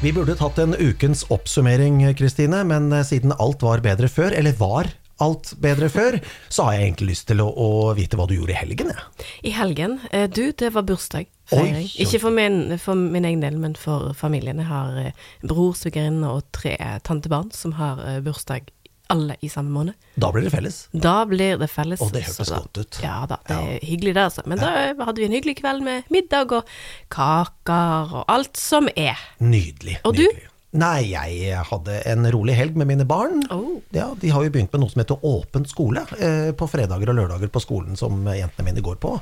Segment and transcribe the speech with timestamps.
[0.00, 4.56] Vi burde tatt en ukens oppsummering, Kristine, men eh, siden alt var bedre før, eller
[4.56, 4.88] var
[5.20, 6.16] alt bedre før,
[6.48, 7.68] så har jeg egentlig lyst til å, å
[7.98, 9.28] vite hva du gjorde i helgen, jeg.
[9.50, 9.98] I helgen?
[10.10, 11.28] eh, Du, det var bursdag.
[11.52, 11.84] Oi.
[12.00, 14.62] Ikke for min, for min egen del, men for familien.
[14.62, 18.70] Jeg har eh, bror, svigerinne og tre tantebarn som har bursdag
[19.12, 19.94] alle i samme måned.
[20.20, 20.80] Da blir det felles.
[20.92, 22.02] Da blir det felles.
[22.04, 23.00] Og det hørtes godt ut.
[23.04, 24.46] Ja da, det er hyggelig det, altså.
[24.50, 24.70] Men da
[25.04, 26.70] hadde vi en hyggelig kveld med middag og
[27.12, 29.18] kaker og alt som er.
[29.42, 30.00] Nydelig.
[30.08, 30.26] Og du?
[30.70, 33.40] Nei, jeg hadde en rolig helg med mine barn.
[33.50, 33.80] Oh.
[33.90, 37.18] Ja, De har jo begynt med noe som heter åpent skole, eh, på fredager og
[37.18, 39.16] lørdager på skolen som jentene mine går på.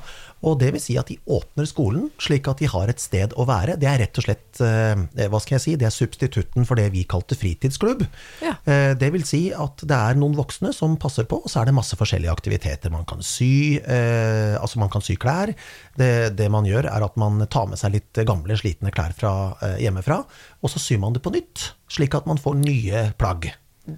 [0.46, 3.46] Og det vil si at de åpner skolen slik at de har et sted å
[3.48, 3.76] være.
[3.80, 6.88] Det er rett og slett, eh, hva skal jeg si, det er substitutten for det
[6.94, 8.06] vi kalte fritidsklubb.
[8.44, 8.54] Ja.
[8.64, 11.66] Eh, Det vil si at det er noen voksne som passer på, og så er
[11.66, 12.90] det masse forskjellige aktiviteter.
[12.90, 15.54] Man kan sy, eh, altså man kan sy klær.
[15.96, 19.54] Det, det man gjør er at man tar med seg litt gamle, slitne klær fra
[19.78, 20.24] hjemmefra,
[20.62, 23.50] og så syr man det på nytt, slik at man får nye plagg.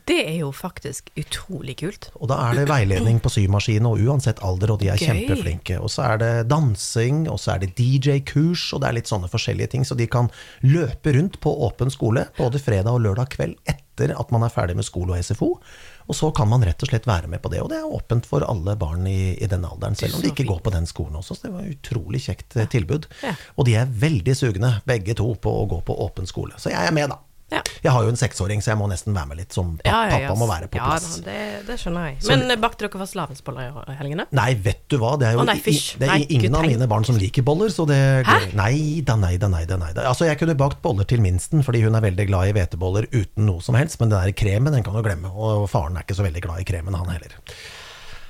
[0.07, 2.11] Det er jo faktisk utrolig kult.
[2.21, 5.09] Og da er det veiledning på symaskin, og uansett alder, og de er Gøy.
[5.09, 5.79] kjempeflinke.
[5.83, 9.31] Og så er det dansing, og så er det DJ-kurs, og det er litt sånne
[9.33, 9.87] forskjellige ting.
[9.87, 10.31] Så de kan
[10.63, 14.79] løpe rundt på åpen skole både fredag og lørdag kveld etter at man er ferdig
[14.79, 15.51] med skole og SFO.
[16.11, 17.61] Og så kan man rett og slett være med på det.
[17.63, 20.49] Og det er åpent for alle barn i, i den alderen, selv om de ikke
[20.49, 21.37] går på den skolen også.
[21.39, 22.67] Så det var et utrolig kjekt ja.
[22.71, 23.11] tilbud.
[23.23, 23.35] Ja.
[23.57, 26.59] Og de er veldig sugne, begge to, på å gå på åpen skole.
[26.59, 27.21] Så jeg er med, da.
[27.51, 27.61] Ja.
[27.83, 30.01] Jeg har jo en seksåring, så jeg må nesten være med litt som pappa, Ja,
[30.07, 31.09] ja, pappa må være på plass.
[31.19, 32.19] Ja, det, det skjønner jeg.
[32.29, 34.27] Men så, bakte dere fastelavnsboller i helgene?
[34.37, 36.89] Nei, vet du hva, det er jo oh, nei, det er Nei, ingen av mine
[36.91, 39.51] barn som liker boller, så det da, nei da, nei da.
[39.51, 40.07] Nei da.
[40.11, 43.49] Altså, jeg kunne bakt boller til minsten, fordi hun er veldig glad i hveteboller uten
[43.49, 46.19] noe som helst, men den der kremen, den kan du glemme, og faren er ikke
[46.19, 47.39] så veldig glad i kremen, han heller.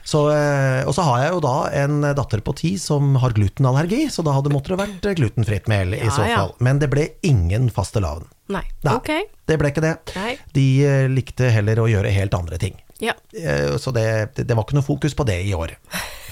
[0.05, 4.07] Så, eh, og så har jeg jo da en datter på ti som har glutenallergi,
[4.11, 6.45] så da hadde måtte det vært glutenfritt mel i Ja, så ja.
[6.59, 8.27] Men det ble ingen fastelavn.
[8.51, 8.65] Nei.
[8.83, 9.11] Nei, Ok.
[9.47, 9.97] det ble ikke det.
[10.17, 10.39] Nei.
[10.57, 12.75] De eh, likte heller å gjøre helt andre ting.
[13.01, 13.15] Ja.
[13.33, 15.77] Eh, Så det, det var ikke noe fokus på det i år.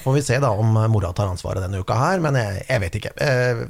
[0.03, 2.99] Får vi se da om mora tar ansvaret denne uka her, men jeg, jeg vet
[2.99, 3.11] ikke.
[3.19, 3.63] Eh,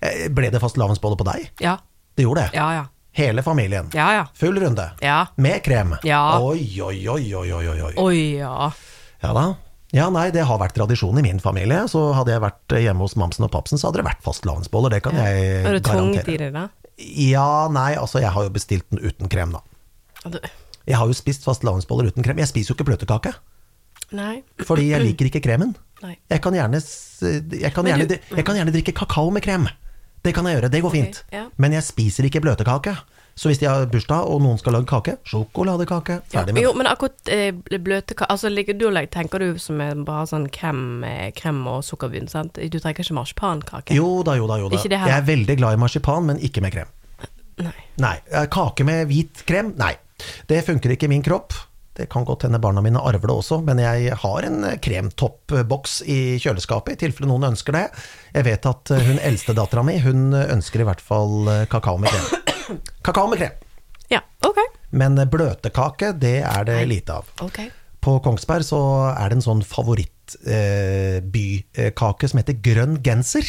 [0.00, 1.48] eh, Ble det fastelavnsbolle på deg?
[1.64, 1.78] Ja.
[2.16, 2.56] Det gjorde det.
[2.58, 2.84] Ja, ja.
[3.16, 3.88] Hele familien.
[3.96, 4.24] Ja, ja.
[4.36, 4.90] Full runde.
[5.00, 5.22] Ja.
[5.40, 5.94] Med krem.
[6.04, 6.38] Ja.
[6.44, 7.50] Oi, oi, oi, oi.
[7.56, 7.92] oi.
[7.96, 8.70] Oi, ja.
[9.26, 9.46] Ja da.
[9.94, 11.84] Ja, nei, det har vært tradisjon i min familie.
[11.90, 14.92] Så hadde jeg vært hjemme hos mamsen og papsen, så hadde det vært fastelavnsboller.
[14.96, 16.38] Det kan jeg Er du tvunget i garantere.
[16.38, 16.66] det, da?
[17.26, 19.62] Ja, nei, altså jeg har jo bestilt den uten krem, da.
[20.26, 20.40] Du-
[20.86, 22.38] Jeg har jo spist fastelavnsboller uten krem.
[22.38, 23.32] Jeg spiser jo ikke bløtkake.
[24.14, 24.42] Nei.
[24.62, 25.74] Fordi jeg liker ikke kremen.
[26.02, 26.16] Nei.
[26.30, 28.06] Jeg kan gjerne, jeg kan gjerne,
[28.36, 29.66] jeg kan gjerne drikke kakao med krem.
[30.22, 31.16] Det kan jeg gjøre, det går fint.
[31.16, 31.24] fint.
[31.32, 31.46] ja.
[31.58, 32.96] Men jeg spiser ikke bløtkake.
[33.36, 36.78] Så hvis de har bursdag, og noen skal lage kake, sjokoladekake, ferdig med jo, det.
[36.80, 37.50] men akkurat eh,
[37.84, 41.28] bløte kake Altså, ligger du og legger, tenker du som er bare sånn krem, eh,
[41.36, 42.56] krem og sukkerbunn, sant?
[42.56, 43.96] Du trenger ikke marsipankake?
[43.98, 44.80] Jo da, jo da, jo da.
[44.80, 46.88] Jeg er veldig glad i marsipan, men ikke med krem.
[47.60, 47.76] Nei.
[48.00, 48.14] Nei.
[48.32, 49.74] eh, Kake med hvit krem?
[49.76, 49.92] Nei.
[50.48, 51.52] Det funker ikke i min kropp.
[51.96, 56.00] Det kan godt hende barna mine arver det også, men jeg har en eh, kremtoppboks
[56.08, 57.84] i kjøleskapet, i tilfelle noen ønsker det.
[58.32, 62.55] Jeg vet at hun eldste dattera mi, hun ønsker i hvert fall kakao med krem.
[63.02, 63.50] Kakao med krem.
[64.12, 64.58] Ja, ok.
[64.90, 67.24] Men eh, bløtkake, det er det lite av.
[67.44, 67.58] Ok.
[68.06, 73.46] På Kongsberg så er det en sånn favorittbykake som heter grønn genser.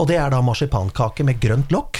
[0.00, 1.94] Og det er da marsipankake med grønt lokk,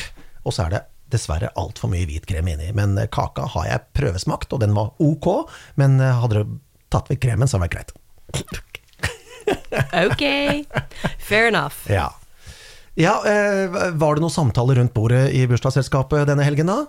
[0.45, 2.69] og så er det dessverre altfor mye hvit krem inni.
[2.77, 5.27] Men eh, kaka har jeg prøvesmakt, og den var ok,
[5.81, 6.43] men eh, hadde du
[6.93, 7.93] tatt vekk kremen, så hadde det vært greit.
[10.07, 10.25] Ok.
[11.29, 11.77] Fair enough.
[11.91, 12.09] Ja.
[13.01, 16.85] Ja, eh, Var det noen samtaler rundt bordet i bursdagsselskapet denne helgen, da?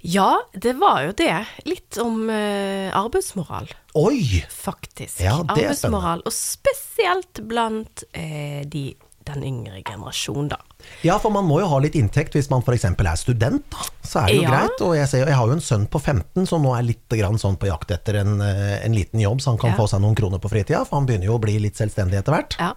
[0.00, 1.34] Ja, det var jo det.
[1.68, 3.68] Litt om eh, arbeidsmoral,
[4.00, 4.44] Oi!
[4.48, 5.20] faktisk.
[5.20, 8.94] Ja, det er arbeidsmoral, og spesielt blant eh, de,
[9.28, 10.56] den yngre generasjon, da.
[11.04, 12.86] Ja, for man må jo ha litt inntekt hvis man f.eks.
[12.88, 13.84] er student, da.
[14.00, 14.54] Så er det jo Ja.
[14.56, 14.80] greit.
[14.88, 17.36] Og jeg, ser, jeg har jo en sønn på 15 som nå er litt grann
[17.38, 19.76] sånn på jakt etter en, eh, en liten jobb, så han kan Ja.
[19.76, 22.32] få seg noen kroner på fritida, for han begynner jo å bli litt selvstendig etter
[22.38, 22.56] hvert.
[22.58, 22.72] Ja.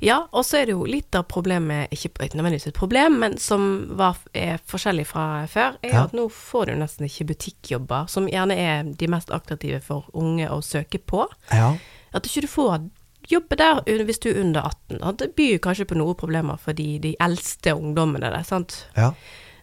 [0.00, 3.66] Ja, og så er det jo litt av problemet, ikke nødvendigvis et problem, men som
[3.98, 6.04] var, er forskjellig fra før, er Ja.
[6.04, 10.48] at nå får du nesten ikke butikkjobber, som gjerne er de mest attraktive for unge
[10.50, 11.26] å søke på.
[11.52, 11.74] Ja.
[12.14, 12.90] At ikke du får
[13.30, 15.16] jobbe der hvis du er under 18.
[15.16, 18.86] Det byr kanskje på noen problemer for de, de eldste ungdommene der, sant.
[18.96, 19.12] ja.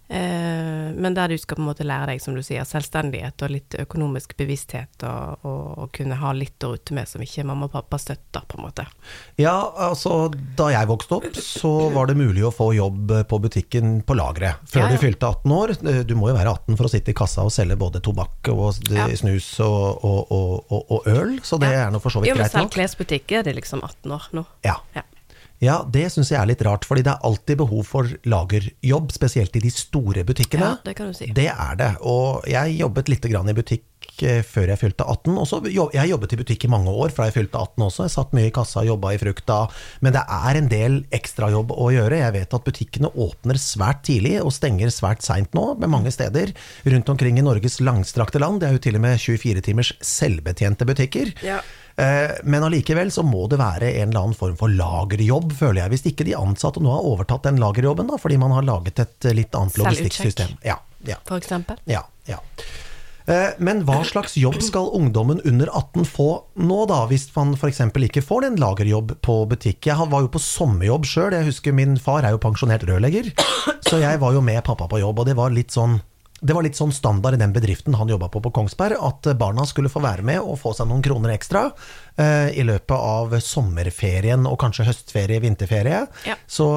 [0.10, 3.52] Eh, men der du skal på en måte lære deg, som du sier, selvstendighet og
[3.54, 7.68] litt økonomisk bevissthet, og, og, og kunne ha litt å rutte med som ikke mamma
[7.70, 8.88] og pappa støtter, på en måte.
[9.38, 9.54] Ja,
[9.86, 14.18] altså da jeg vokste opp, så var det mulig å få jobb på butikken på
[14.18, 14.58] lageret.
[14.66, 14.98] Før Ja, ja.
[14.98, 15.76] du fylte 18 år.
[16.10, 18.82] Du må jo være 18 for å sitte i kassa og selge både tobakk og
[18.90, 19.06] Ja.
[19.14, 22.66] snus og, og, øl, så det er nå for så vidt Jo, men greit selv
[22.66, 22.74] nok.
[22.80, 24.46] klesbutikk er det liksom 18 år nå.
[24.66, 24.80] Ja.
[25.64, 25.82] Ja.
[25.90, 29.64] Det syns jeg er litt rart, fordi det er alltid behov for lagerjobb, spesielt i
[29.64, 30.74] de store butikkene.
[30.76, 31.30] Ja, det kan du si.
[31.36, 31.94] Det er det.
[32.08, 35.36] Og jeg jobbet litt grann i butikk eh, før jeg fylte 18.
[35.44, 38.06] Også, jeg jobbet i butikk i mange år fra jeg fylte 18 også.
[38.08, 39.60] Jeg satt mye i kassa, og jobba i frukta.
[40.06, 42.22] Men det er en del ekstrajobb å gjøre.
[42.24, 46.56] Jeg vet at butikkene åpner svært tidlig og stenger svært seint nå, med mange steder
[46.88, 48.64] rundt omkring i Norges langstrakte land.
[48.64, 51.36] Det er jo til og med 24 timers selvbetjente butikker.
[51.44, 51.60] Ja.
[52.00, 55.92] Eh, Men allikevel så må det være en eller annen form for lagerjobb, føler jeg.
[55.96, 59.26] Hvis ikke de ansatte nå har overtatt den lagerjobben, da, fordi man har laget et
[59.28, 60.56] eh, litt annet logistikksystem.
[60.64, 61.78] Ja, ja, For eksempel.
[61.90, 62.40] ja, ja.
[63.30, 67.82] Eh, Men hva slags jobb skal ungdommen under 18 få nå, da, hvis man f.eks.
[68.10, 69.86] ikke får en lagerjobb på butikk?
[69.92, 73.30] Jeg var jo på sommerjobb sjøl, jeg husker min far er jo pensjonert rørlegger,
[73.86, 76.00] så jeg var jo med pappa på jobb, og det var litt sånn
[76.42, 79.66] det var litt sånn standard i den bedriften han jobba på på Kongsberg, at barna
[79.68, 81.66] skulle få være med og få seg noen kroner ekstra
[82.16, 86.06] eh, i løpet av sommerferien og kanskje høstferie, vinterferie.
[86.28, 86.38] Ja.
[86.48, 86.70] Så,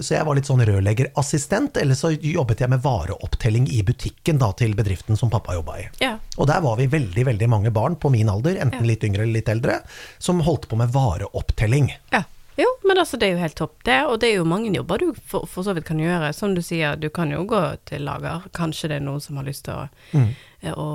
[0.00, 4.52] så jeg var litt sånn rørleggerassistent, eller så jobbet jeg med vareopptelling i butikken da,
[4.58, 5.88] til bedriften som pappa jobba i.
[6.04, 6.16] Ja.
[6.36, 9.40] Og der var vi veldig veldig mange barn på min alder, enten litt yngre eller
[9.40, 9.80] litt eldre,
[10.18, 11.94] som holdt på med vareopptelling.
[12.12, 12.24] Ja.
[12.58, 13.98] Jo, men altså, det er jo helt topp, det.
[14.10, 16.32] Og det er jo mange jobber du for, for så vidt kan gjøre.
[16.34, 18.48] Som du sier, du kan jo gå til lager.
[18.56, 19.86] Kanskje det er noen som har lyst til å,
[20.18, 20.28] mm.
[20.74, 20.88] å,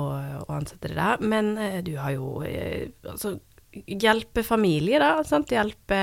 [0.44, 1.24] å ansette det der.
[1.24, 3.38] Men eh, du har jo eh, altså
[3.86, 5.24] Hjelpe familie, da.
[5.26, 5.50] Sant?
[5.52, 5.98] Hjelpe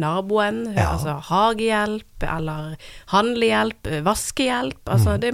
[0.00, 0.64] naboen.
[0.72, 0.92] Ja.
[0.94, 2.76] Altså hagehjelp, eller
[3.12, 4.80] handlehjelp, vaskehjelp.
[4.88, 5.32] Altså, det,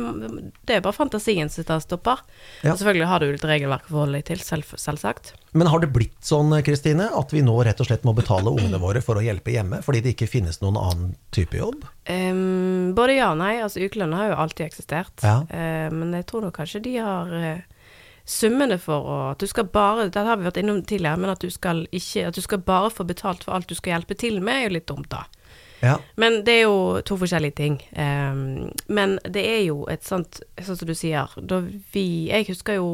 [0.67, 2.25] det er bare fantasien som tar stopper.
[2.65, 2.73] Ja.
[2.73, 5.35] Og selvfølgelig har du et regelverk å forholde deg til, selv, selvsagt.
[5.57, 8.81] Men har det blitt sånn, Kristine, at vi nå rett og slett må betale ungene
[8.83, 11.87] våre for å hjelpe hjemme, fordi det ikke finnes noen annen type jobb?
[12.09, 13.57] Um, både ja og nei.
[13.65, 15.15] Altså ukelønn har jo alltid eksistert.
[15.25, 15.41] Ja.
[15.49, 17.67] Uh, men jeg tror nok kanskje de har eh,
[18.29, 21.43] summene for å At du skal bare Det har vi vært innom tidligere, men at
[21.43, 24.41] du skal ikke At du skal bare få betalt for alt du skal hjelpe til
[24.43, 25.25] med, er jo litt dumt, da.
[25.81, 25.97] Ja.
[26.19, 27.77] Men det er jo to forskjellige ting.
[27.95, 31.61] Um, men det er jo et sånt Sånn som du sier, da
[31.95, 32.89] vi Jeg husker jo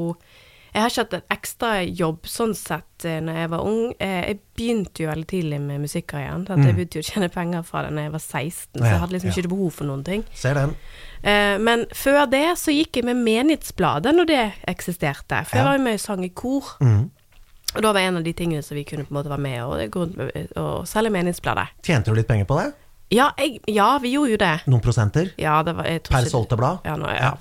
[0.75, 3.83] jeg har ikke hatt en ekstra jobb sånn sett eh, når jeg var ung.
[4.03, 6.43] Eh, Jeg begynte jo veldig tidlig med musikkarrieren.
[6.51, 6.65] Mm.
[6.67, 9.15] Jeg begynte jo å tjene penger fra det når jeg var 16, så jeg hadde
[9.15, 9.35] liksom ja.
[9.39, 10.25] ikke behov for noen ting.
[10.35, 10.75] Ser den.
[11.23, 14.43] Eh, Men før det så gikk jeg med Menighetsbladet når det
[14.75, 15.45] eksisterte.
[15.47, 16.75] For jeg var jo med og sang i kor.
[16.83, 17.05] Mm.
[17.75, 19.63] Og da var en av de tingene som vi kunne på en måte være med
[19.63, 21.71] og gå rundt og selge Menighetsbladet.
[21.87, 22.73] Tjente du litt penger på det?
[23.15, 24.55] Ja, jeg, ja, vi gjorde jo det.
[24.67, 25.31] Noen prosenter?
[25.39, 26.83] Ja, det var Per solgte blad?
[26.87, 27.35] Ja, nå, Ja.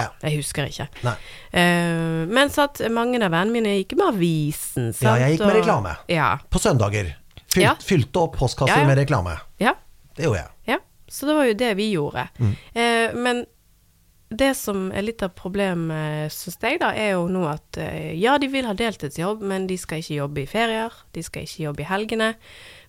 [0.00, 0.88] Ja, jeg husker ikke.
[1.06, 1.14] Nei.
[1.52, 5.06] Eh, men så at mange av vennene mine gikk med avisen, sant.
[5.06, 5.96] Ja, jeg gikk med reklame.
[6.10, 6.32] Ja.
[6.50, 7.14] På søndager.
[7.54, 7.74] Fylt, Ja.
[7.78, 8.86] Fylte opp postkasser Ja, ja.
[8.90, 9.38] med reklame.
[9.62, 9.74] ja.
[10.16, 10.50] Det gjorde jeg.
[10.70, 10.78] Ja,
[11.10, 12.28] så det var jo det vi gjorde.
[12.38, 12.50] Mm.
[12.76, 13.40] Uh, men
[14.34, 18.36] det som er litt av problemet, syns jeg, da, er jo nå at eh, ja,
[18.38, 20.94] de vil ha deltidsjobb, men de skal ikke jobbe i ferier.
[21.14, 22.30] De skal ikke jobbe i helgene,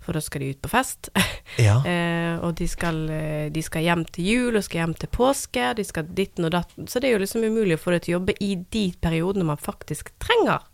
[0.06, 1.10] for da skal de ut på fest.
[1.62, 1.78] Ja.
[1.88, 5.70] eh, og de skal, eh, de skal hjem til jul, og skal hjem til påske,
[5.78, 6.88] de skal ditten og datten.
[6.90, 9.48] Så det er jo liksom umulig å få det til å jobbe i de periodene
[9.48, 10.66] man faktisk trenger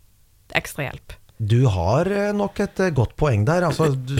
[0.58, 1.14] ekstra hjelp.
[1.38, 3.68] Du har eh, nok et eh, godt poeng der.
[3.68, 4.16] Altså, du,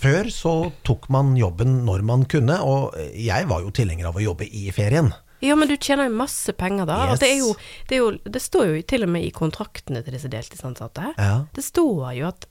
[0.00, 0.54] før så
[0.86, 4.68] tok man jobben når man kunne, og jeg var jo tilhenger av å jobbe i
[4.74, 5.12] ferien.
[5.44, 6.98] Ja, men du tjener jo masse penger da.
[7.04, 7.12] Yes.
[7.12, 7.52] Og det, jo,
[7.90, 11.12] det, jo, det står jo til og med i kontraktene til disse deltidsansatte.
[11.18, 11.34] Ja.
[11.54, 12.46] Det står jo at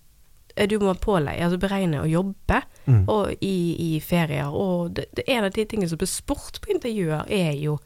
[0.70, 3.06] du må pålegge, altså beregne å jobbe Mm.
[3.08, 4.50] og i, i ferier.
[4.52, 7.78] Og det, det en av de tingene som blir spurt på intervjuer, er jo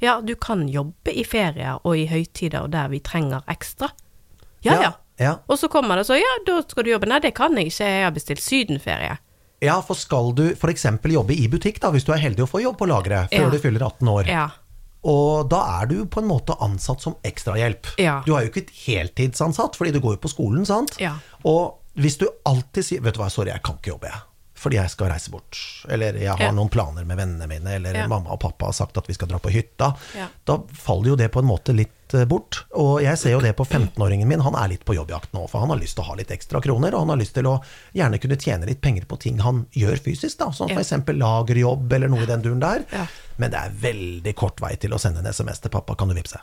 [0.00, 3.88] ja, du kan jobbe i ferier og i høytider og der vi trenger ekstra.
[4.62, 4.92] Ja, ja.
[5.18, 5.32] ja.
[5.50, 7.08] Og så kommer det så, ja, da skal du jobbe.
[7.10, 9.16] Nei, det kan jeg ikke, jeg har bestilt sydenferie.
[9.64, 10.86] Ja, for skal du f.eks.
[11.02, 13.50] jobbe i butikk, da, hvis du er heldig å få jobb på lageret før Ja.
[13.50, 14.48] du fyller 18 år, Ja.
[15.02, 17.86] og da er du på en måte ansatt som ekstrahjelp.
[17.98, 18.20] Ja.
[18.26, 20.94] Du er jo ikke heltidsansatt, fordi du går jo på skolen, sant?
[21.00, 21.16] Ja.
[21.44, 24.20] Og hvis du alltid sier 'vet du hva, sorry, jeg kan ikke jobbe', jeg.
[24.64, 25.58] Fordi jeg skal reise bort.
[25.90, 26.50] Eller jeg har Ja.
[26.52, 28.06] noen planer med vennene mine, eller Ja.
[28.08, 29.94] mamma og pappa har sagt at vi skal dra på hytta.
[30.16, 30.28] Ja.
[30.46, 32.64] Da faller jo det på en måte litt eh, bort.
[32.72, 35.48] Og jeg ser jo det på 15-åringen min, han er litt på jobbjakt nå.
[35.50, 37.44] For han har lyst til å ha litt ekstra kroner, og han har lyst til
[37.44, 37.60] å
[37.94, 40.50] gjerne kunne tjene litt penger på ting han gjør fysisk, da.
[40.52, 40.90] Som f.eks.
[41.12, 42.84] lagerjobb eller noe i den duren der.
[43.36, 46.14] Men det er veldig kort vei til å sende en SMS til pappa, kan du
[46.14, 46.38] vippse?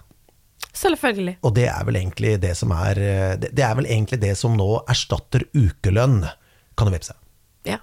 [0.74, 1.38] Selvfølgelig.
[1.44, 2.96] Og det er vel egentlig det som er
[3.42, 6.24] Det det er vel egentlig det som nå erstatter ukelønn,
[6.78, 7.14] kan du vippse.
[7.68, 7.82] Ja.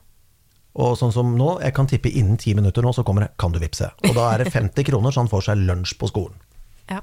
[0.74, 3.52] Og sånn som nå, jeg kan tippe innen ti minutter nå, så kommer det 'kan
[3.52, 3.90] du vippse'.
[4.08, 6.36] Og da er det 50 kroner, så han får seg lunsj på skolen.
[6.90, 7.00] ja.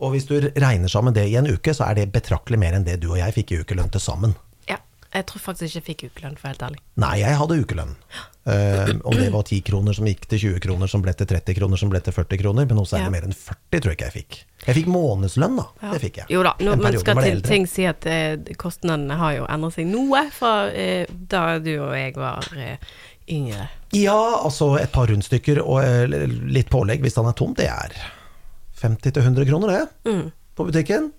[0.00, 2.84] Og hvis du regner sammen det i en uke, så er det betraktelig mer enn
[2.84, 4.34] det du og jeg fikk i ukelønn til sammen.
[5.10, 6.78] Jeg tror faktisk ikke jeg fikk ukelønn, for helt ærlig.
[7.02, 7.96] Nei, jeg hadde ukelønn.
[8.50, 11.56] Eh, om det var 10 kroner som gikk til 20 kroner, som ble til 30
[11.58, 12.68] kroner, som ble til 40 kroner.
[12.70, 13.10] Men også er det Ja.
[13.16, 14.38] mer enn 40, tror jeg ikke jeg fikk.
[14.66, 15.66] Jeg fikk månedslønn, da.
[15.82, 15.92] Ja.
[15.92, 16.26] Det fikk jeg.
[16.30, 19.86] Jo da, nå, men skal til ting si at eh, kostnadene har jo endret seg
[19.90, 22.76] noe fra eh, da du og jeg var eh,
[23.28, 23.68] yngre.
[23.92, 26.06] Ja, altså et par rundstykker og eh,
[26.50, 27.92] litt pålegg hvis han er tom, det er
[28.80, 30.10] 50-100 kroner, det.
[30.10, 30.30] Mm.
[30.60, 31.10] På butikken.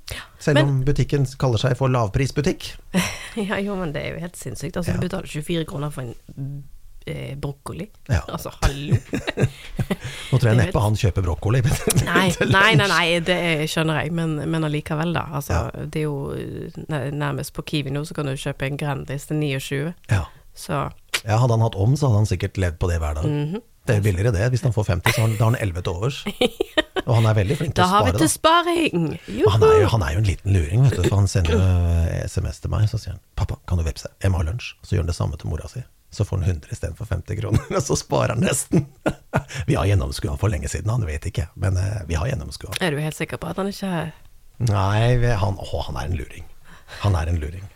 [0.41, 2.71] Selv Men- om butikken kaller seg for lavprisbutikk.
[3.41, 4.75] Ja, jo, men det er jo helt sinnssykt.
[4.77, 4.98] Altså, Ja.
[5.00, 6.63] du betaler 24 kroner for en
[7.07, 7.86] eh, brokkoli.
[8.12, 8.19] Ja.
[8.27, 8.98] Altså, hallo.
[10.31, 11.62] Nå tror jeg neppe han kjøper brokkoli.
[12.10, 13.38] Nei, nei, nei, nei, det
[13.71, 15.24] skjønner jeg, men, men allikevel, da.
[15.39, 16.36] Altså, det er jo
[17.15, 19.93] nærmest på Kiwi nå, så kan du kjøpe en Grandis til 29.
[20.12, 20.25] Ja.
[20.53, 20.75] Så
[21.24, 23.31] ja, hadde han hatt om, så hadde han sikkert levd på det hver dag.
[23.31, 23.62] Mhm.
[23.88, 24.43] Det er billigere det.
[24.53, 26.19] Hvis han får 50, så har han 11 til overs.
[27.12, 29.08] Og han er veldig flink til da å har vi spare, til sparing!
[29.51, 31.63] Han er, jo, han er jo en liten luring, vet du, for han sender jo
[31.65, 34.70] eh, SMS til meg, så sier han 'pappa, kan du vepse, jeg må ha lunsj'.
[34.80, 35.84] Så gjør han det samme til mora si.
[36.12, 38.88] Så får han 100 istedenfor 50 kroner, og så sparer han nesten.
[39.68, 42.77] Vi har gjennomskua han for lenge siden, han vet ikke, men eh, vi har gjennomskua.
[42.80, 44.12] Er du helt sikker på at han ikke
[44.62, 46.44] Nei, han, å, han er en luring.
[47.01, 47.65] Han er en luring.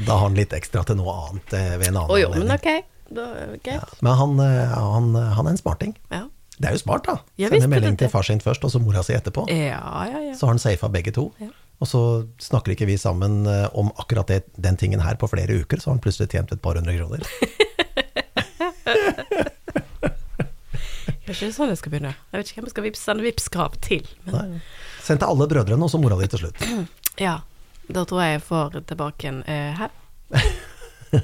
[0.00, 2.52] Da har han litt ekstra til noe annet eh, ved en annen Å jo, men
[2.54, 2.80] okay.
[2.80, 3.12] ok.
[3.12, 3.74] Da, okay.
[3.76, 5.92] Ja, men han, han, han er en smarting.
[6.08, 6.22] Ja.
[6.60, 7.16] Det er jo smart, da.
[7.40, 9.46] Ja, Sende melding til far sin først, og så mora si etterpå.
[9.48, 10.34] Ja, ja, ja.
[10.36, 11.30] Så har han safa begge to.
[11.40, 11.48] Ja.
[11.80, 12.00] Og så
[12.42, 15.88] snakker ikke vi sammen eh, om akkurat det, den tingen her på flere uker, så
[15.88, 17.24] har han plutselig tjent et par hundre kroner.
[21.24, 22.12] Kanskje det er sånn jeg skal begynne.
[22.28, 24.04] Jeg vet ikke hvem jeg skal vips, sende Vipps-krav til.
[24.26, 24.58] Men
[25.00, 26.66] Send til alle brødrene, og så mora di til slutt.
[27.26, 27.38] ja,
[27.88, 29.88] da tror jeg jeg får tilbake en uh, Hæ?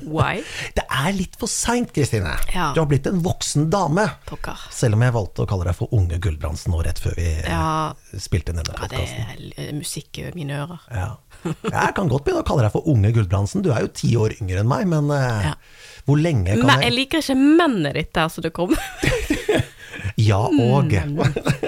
[0.02, 0.40] Why?
[0.76, 2.32] Det er litt for seint, Kristine.
[2.54, 2.70] Ja.
[2.74, 4.06] Du har blitt en voksen dame.
[4.26, 4.58] Pokker.
[4.74, 7.48] Selv om jeg valgte å kalle deg for Unge Gulbrandsen nå rett før vi eh,
[7.50, 7.94] Ja.
[8.18, 10.82] spilte inn denne Ja, det er musikk i mine ører.
[10.90, 11.08] Ja.
[11.46, 13.62] Jeg kan godt begynne å kalle deg for Unge Gulbrandsen.
[13.62, 15.54] Du er jo ti år yngre enn meg, men eh, Ja.
[16.08, 18.74] hvor lenge kan Men jeg jeg liker ikke mennet ditt der som det kom.
[20.16, 20.92] Ja og.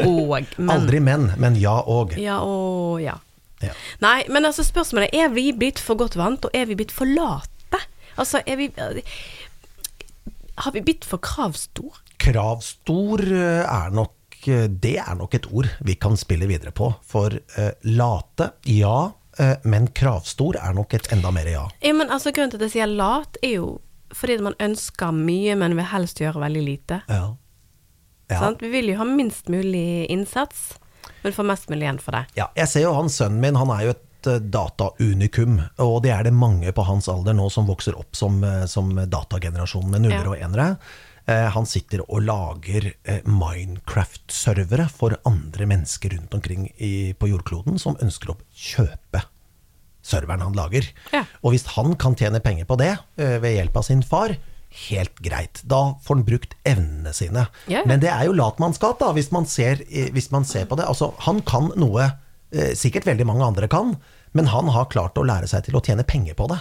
[0.04, 0.70] Og men.
[0.72, 2.14] Aldri men, men ja og.
[2.20, 3.18] Ja og ja.
[3.60, 3.72] Ja.
[4.00, 6.92] Nei, men altså spørsmålet er, er vi blitt for godt vant, og er vi blitt
[6.94, 7.50] for late?
[8.18, 8.68] Altså, er vi
[10.58, 12.00] Har vi blitt for kravstor?
[12.18, 16.90] Kravstor eh, er nok eh, Det er nok et ord vi kan spille videre på.
[17.06, 19.12] For eh, late, ja.
[19.38, 21.66] eh, men kravstor er nok et enda mer ja.
[21.84, 23.76] Ja, men altså, grunnen til at jeg sier lat, er jo
[24.16, 27.02] fordi man ønsker mye, men vil helst gjøre veldig lite.
[27.12, 27.34] Ja.
[28.28, 28.38] Ja.
[28.40, 28.62] Sant?
[28.64, 30.78] Vi vil jo ha minst mulig innsats,
[31.22, 32.25] men få mest mulig igjen for det.
[32.40, 32.48] ja.
[32.56, 35.60] Jeg ser jo han sønnen min, han er jo et eh, dataunikum.
[35.78, 38.90] Og det er det mange på hans alder nå som vokser opp som, eh, som
[38.96, 40.30] datagenerasjonen med nuller Ja.
[40.30, 40.78] og enere.
[41.28, 42.92] Eh, Han sitter og lager
[43.25, 49.22] Minecraft-servere for andre mennesker rundt omkring i, på jordkloden som ønsker å kjøpe
[50.08, 50.87] serveren han lager.
[51.12, 51.25] Ja.
[51.44, 54.37] Og hvis han kan tjene penger på det ved hjelp av sin far,
[54.88, 55.60] helt greit.
[55.68, 57.46] Da får han brukt evnene sine.
[57.68, 57.82] Ja.
[57.88, 59.76] Men det er jo latmannskap, da, hvis man ser,
[60.14, 60.87] hvis man ser på det.
[60.88, 62.08] Altså, han kan noe
[62.74, 63.96] sikkert veldig mange andre kan,
[64.36, 66.58] men han har klart å lære seg til å tjene penger på det.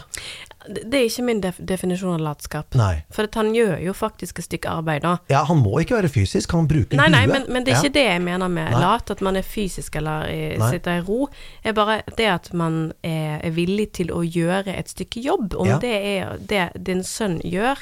[0.67, 2.75] Det er ikke min def definisjon av latskap.
[2.75, 3.03] Nei.
[3.15, 5.13] For han gjør jo faktisk et stykke arbeid da.
[5.31, 7.31] Ja, han må ikke være fysisk, han bruker Nei, nei, huet.
[7.33, 7.83] men, men det er Ja.
[7.85, 8.81] ikke det jeg mener med Nei.
[8.81, 10.71] lat, at man er fysisk eller eh, Nei.
[10.71, 11.27] sitter i ro.
[11.63, 15.55] Det er bare det at man er, er villig til å gjøre et stykke jobb.
[15.55, 15.77] Om Ja.
[15.77, 15.79] Mm.
[15.85, 17.77] det er det din sønn gjør,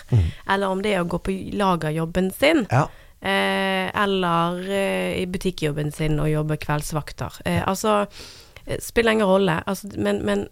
[0.47, 2.67] eller om det er å gå på lagerjobben sin.
[2.71, 2.85] Ja.
[3.25, 7.39] Eh, eller eh, i butikkjobben sin og jobbe kveldsvakter.
[7.45, 8.03] Eh, altså,
[8.79, 9.55] spiller ingen rolle.
[9.65, 10.45] Altså, men, men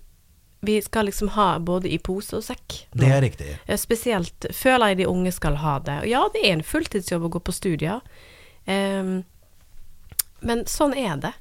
[0.66, 2.80] vi skal liksom ha både i pose og sekk.
[2.98, 3.52] Det er riktig.
[3.78, 6.00] Spesielt føler jeg de unge skal ha det.
[6.06, 8.02] Og ja, det er en fulltidsjobb å gå på studier,
[8.64, 9.24] Ehm,
[10.40, 11.34] men sånn er det.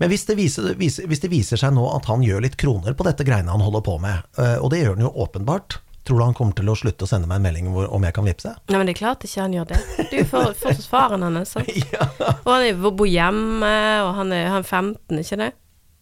[0.00, 3.04] Men hvis det, viser, hvis det viser seg nå at han gjør litt kroner på
[3.04, 4.24] dette greiene han holder på med,
[4.56, 7.28] og det gjør han jo åpenbart, tror du han kommer til å slutte å sende
[7.30, 8.52] meg en melding hvor, om jeg kan vippse?
[8.70, 9.78] Nei, men det er klart ikke han gjør det.
[10.12, 11.52] Du for- fortsatt hennes.
[11.52, 11.70] sant?
[11.94, 12.06] Ja.
[12.46, 13.72] Og han er, bor hjemme,
[14.06, 15.50] og han er, han er 15, ikke det?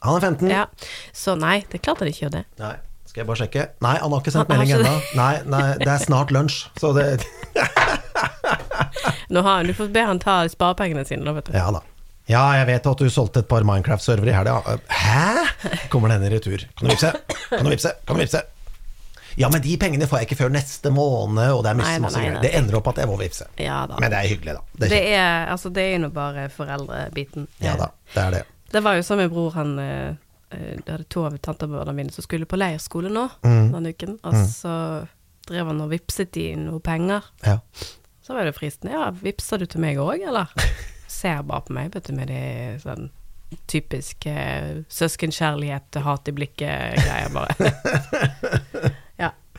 [0.04, 0.50] Han er 15.
[0.52, 0.64] Ja.
[1.16, 2.44] Så nei, det er klart han ikke gjør det.
[2.61, 2.75] Nei,
[3.08, 3.66] skal jeg bare sjekke?
[3.87, 4.94] Nei, han har ikke sendt melding ennå.
[5.16, 7.08] Nei, nei, det er snart lunsj, så det
[9.32, 11.56] Nå har han, Du får be han ta sparepengene sine, da, vet du.
[11.56, 11.80] Ja da.
[12.30, 14.78] Ja, jeg vet at du solgte et par Minecraft-servere i helga.
[14.88, 15.44] Hæ?
[15.92, 16.62] Kommer den i retur?
[16.78, 17.11] Kan du vippse?
[17.50, 17.92] Kan du vippse?
[18.08, 18.40] Kan du vippse?
[19.37, 22.03] Ja, men de pengene får jeg ikke før neste måned, og det er masse, Nei,
[22.05, 22.41] masse greier.
[22.45, 23.47] Det ender opp at jeg må vippse.
[23.59, 23.81] Ja.
[23.99, 24.62] Men det er hyggelig, da.
[24.79, 27.49] Det er Det er, altså, det er jo nå bare foreldrebiten.
[27.64, 28.43] Ja da, det er det.
[28.75, 30.14] Det var jo som min bror, han eh,
[30.50, 33.73] eh, Det hadde to av tantebarna mine som skulle på leirskole nå Mm.
[33.75, 34.17] denne uken.
[34.25, 34.76] Og så
[35.49, 37.23] drev han og vippset de noe penger.
[37.45, 37.59] Ja.
[38.25, 38.95] Så var det fristende.
[38.97, 40.47] Ja, vippser du til meg òg, eller?
[41.14, 43.11] Ser bare på meg, vet du, med de sånn
[43.71, 47.55] typisk eh, søskenkjærlighet, hat i blikket-greier, bare.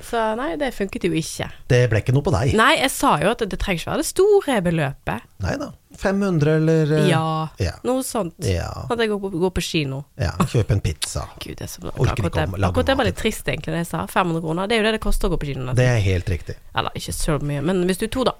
[0.05, 1.47] Så nei, det funket jo ikke.
[1.71, 2.53] Det ble ikke noe på deg.
[2.59, 5.25] Nei, jeg sa jo at det, trenger ikke være det store beløpet.
[5.41, 5.71] Nei da.
[5.95, 7.71] 500 eller eh, Ja, ja.
[7.87, 8.35] noe sånt.
[8.43, 8.67] Ja.
[8.91, 10.03] At jeg går på, går på kino.
[10.19, 10.33] ja.
[10.45, 11.23] Kjøpe en pizza.
[11.43, 13.91] Gud, det er så Orker ikke å lage det var litt trist, egentlig, det jeg
[13.93, 14.05] sa.
[14.11, 14.67] 500 kroner.
[14.69, 15.73] Det er jo det det koster å gå på kino.
[15.77, 16.57] Det er helt riktig.
[16.75, 18.35] Eller ikke så mye, men hvis du er to, da.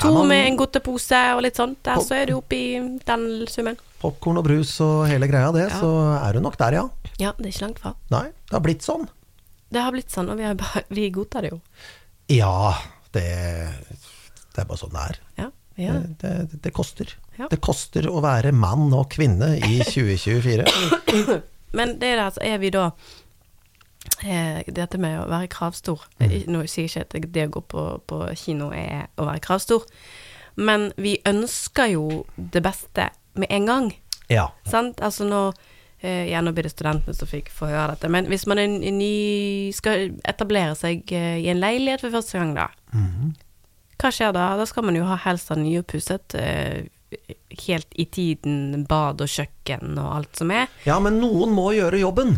[0.00, 2.98] To man- med en godtepose og litt sånt, der Pop- så er du oppe i
[3.08, 3.78] den summen.
[4.00, 5.88] Popkorn og brus og hele greia, det, så
[6.20, 6.88] er du nok der, ja.
[7.18, 7.94] Ja, det er ikke langt fra.
[8.12, 9.06] Nei, det har blitt sånn.
[9.68, 11.60] Det har blitt sånn, og vi, har bare, vi godtar det jo.
[12.32, 12.74] Ja,
[13.14, 13.26] det,
[14.54, 15.20] det er bare sånn det er.
[15.42, 15.98] Ja, ja.
[16.22, 17.10] Det, det, det koster.
[17.36, 17.50] Ja.
[17.50, 20.66] Det koster å være mann og kvinne i 2024.
[21.76, 22.86] Men det er det, altså, er vi da
[24.24, 26.32] eh, Dette med å være kravstor Mm.
[26.48, 29.84] Nå sier jeg ikke at det å gå på, på kino er å være kravstor,
[30.56, 33.90] men vi ønsker jo det beste med en gang.
[34.32, 34.46] Ja.
[34.64, 35.02] Sant?
[35.04, 35.42] Altså nå
[36.02, 38.66] eh, Ja, nå blir det studentene som fikk få høre dette, men hvis man er
[38.68, 42.68] ny, skal etablere seg eh, i en leilighet for første gang, da.
[42.92, 43.34] Mhm.
[43.96, 44.50] Hva skjer da?
[44.60, 46.34] Da skal man jo ha helst ha nyoppusset.
[46.36, 46.90] Eh,
[47.66, 50.66] helt i tiden bad og kjøkken og alt som er.
[50.84, 52.36] ja, men noen må gjøre jobben.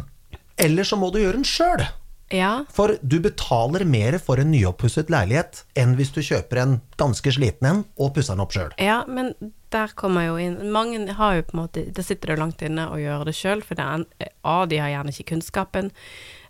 [0.58, 1.82] Eller så må du gjøre den sjøl.
[2.30, 7.32] Ja, For du betaler mer for en nyoppusset leilighet enn hvis du kjøper en ganske
[7.32, 8.74] sliten en og pusser den opp sjøl.
[8.78, 9.32] ja, men
[9.72, 12.86] der kommer jo inn Mange har jo på en måte Det sitter jo langt inne
[12.88, 15.90] å gjøre det sjøl, for det er en- A, de har gjerne ikke kunnskapen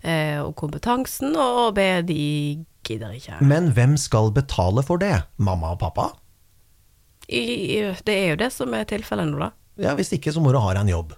[0.03, 3.41] eh, og kompetansen, og B, de gidder ikke.
[3.43, 5.25] Men hvem skal betale for det?
[5.39, 6.11] Mamma og pappa?
[7.29, 9.51] I, det er jo det som er tilfellet nå, da.
[9.79, 11.13] Ja, Hvis ikke så må du ha deg en jobb.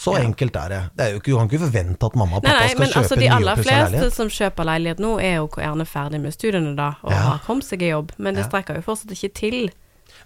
[0.00, 0.22] Så Ja.
[0.24, 0.80] enkelt er det.
[0.96, 2.78] det er jo ikke, du kan ikke forvente at mamma og Nei, pappa nei, skal
[2.80, 6.32] men kjøpe altså de aller fleste som kjøper leilighet nå, er jo gjerne ferdig med
[6.32, 7.16] studiene da, og Ja.
[7.34, 9.70] har kommet seg i jobb, men det strekker jo fortsatt ikke til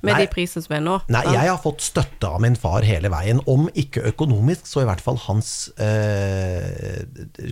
[0.03, 0.25] med Nei.
[0.25, 0.99] de prisene som er nå.
[1.13, 4.89] Nei, jeg har fått støtte av min far hele veien, om ikke økonomisk, så i
[4.89, 7.05] hvert fall hans eh,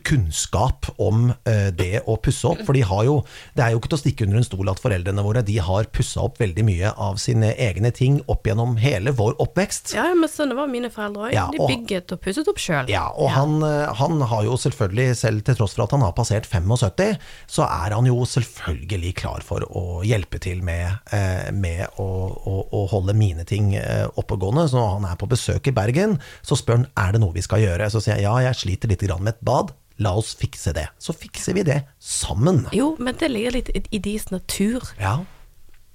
[0.07, 2.65] kunnskap om eh, det å pusse opp.
[2.67, 3.19] For de har jo,
[3.57, 5.91] det er jo ikke til å stikke under en stol at foreldrene våre de har
[5.95, 9.95] pussa opp veldig mye av sine egne ting opp gjennom hele vår oppvekst.
[9.97, 11.35] Ja, men sånn var mine foreldre òg.
[11.37, 12.91] Ja, de bygget og pusset opp sjøl.
[12.93, 16.15] Ja, og Han, eh, han har jo selvfølgelig, selv til tross for at han har
[16.17, 17.17] passert 75,
[17.51, 22.55] så er han jo selvfølgelig klar for å hjelpe til med, eh, med å, å,
[22.73, 24.65] å holde mine ting eh, oppegående.
[24.73, 27.45] Så når han er på besøk i Bergen, så spør han er det noe vi
[27.45, 27.91] skal gjøre.
[27.93, 29.75] Så sier jeg ja, jeg sliter litt grann med et bad.
[30.03, 30.87] La oss fikse det.
[30.99, 32.65] Så fikser vi det sammen.
[32.75, 35.19] Jo, men det ligger litt i- deres natur, Ja,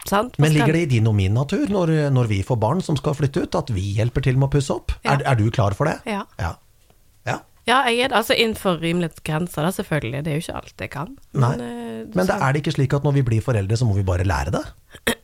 [0.07, 0.37] sant?
[0.39, 3.17] Men ligger det i din og min natur, når, når vi får barn som skal
[3.17, 4.93] flytte ut, at vi hjelper til med å pusse opp?
[5.03, 5.17] Ja.
[5.17, 5.97] Er, er du klar for det?
[6.07, 6.21] Ja.
[6.39, 6.53] Ja.
[7.27, 7.39] ja.
[7.67, 8.15] Ja, jeg er det.
[8.21, 10.21] Altså innenfor rimelighetsgrenser, da, selvfølgelig.
[10.23, 11.17] Det er jo ikke alt jeg kan.
[11.35, 11.51] Nei.
[11.57, 14.05] eh, Men det er det ikke slik at når vi blir foreldre, så må vi
[14.07, 15.16] bare lære det?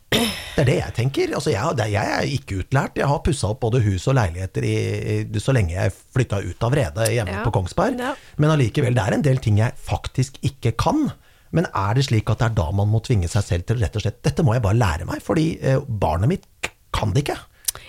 [0.54, 1.34] Det er det jeg tenker.
[1.34, 2.96] Altså, jeg, jeg er ikke utlært.
[3.00, 6.76] Jeg har pussa opp både hus og leiligheter i, så lenge jeg flytta ut av
[6.78, 7.42] Rede hjemme Ja.
[7.46, 7.98] på Kongsberg.
[7.98, 8.12] Ja.
[8.38, 11.08] Men allikevel, det er en del ting jeg faktisk ikke kan.
[11.54, 13.94] Men er det slik at det er da man må tvinge seg selv til rett
[13.98, 16.46] og slett Dette må jeg bare lære meg, fordi eh, barnet mitt
[16.94, 17.36] kan det ikke.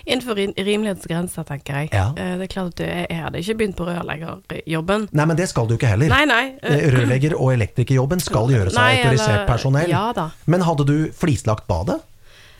[0.06, 1.88] Innenfor rimelighetsgrensa, tenker jeg.
[1.94, 2.08] Ja.
[2.18, 5.08] Eh, Det er klart at jeg, jeg hadde ikke begynt på rørleggerjobben.
[5.18, 6.10] Nei, men det skal du ikke heller.
[6.10, 6.44] Nei, nei.
[6.62, 9.88] eh, Rørlegger- og elektrikerjobben skal gjøres av autorisert eller- personell.
[9.90, 10.28] Ja da.
[10.46, 12.00] Men hadde du flislagt badet?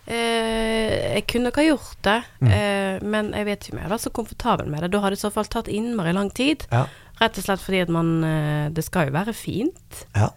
[0.06, 2.50] Eh, jeg kunne nok ha gjort det, Mm.
[2.52, 4.90] eh, men jeg vet ikke om jeg var så komfortabel med det.
[4.92, 6.66] Da hadde det i så fall tatt innmari lang tid.
[6.70, 6.84] Ja.
[7.20, 10.04] Rett og slett fordi at man eh, Det skal jo være fint.
[10.14, 10.28] Ja.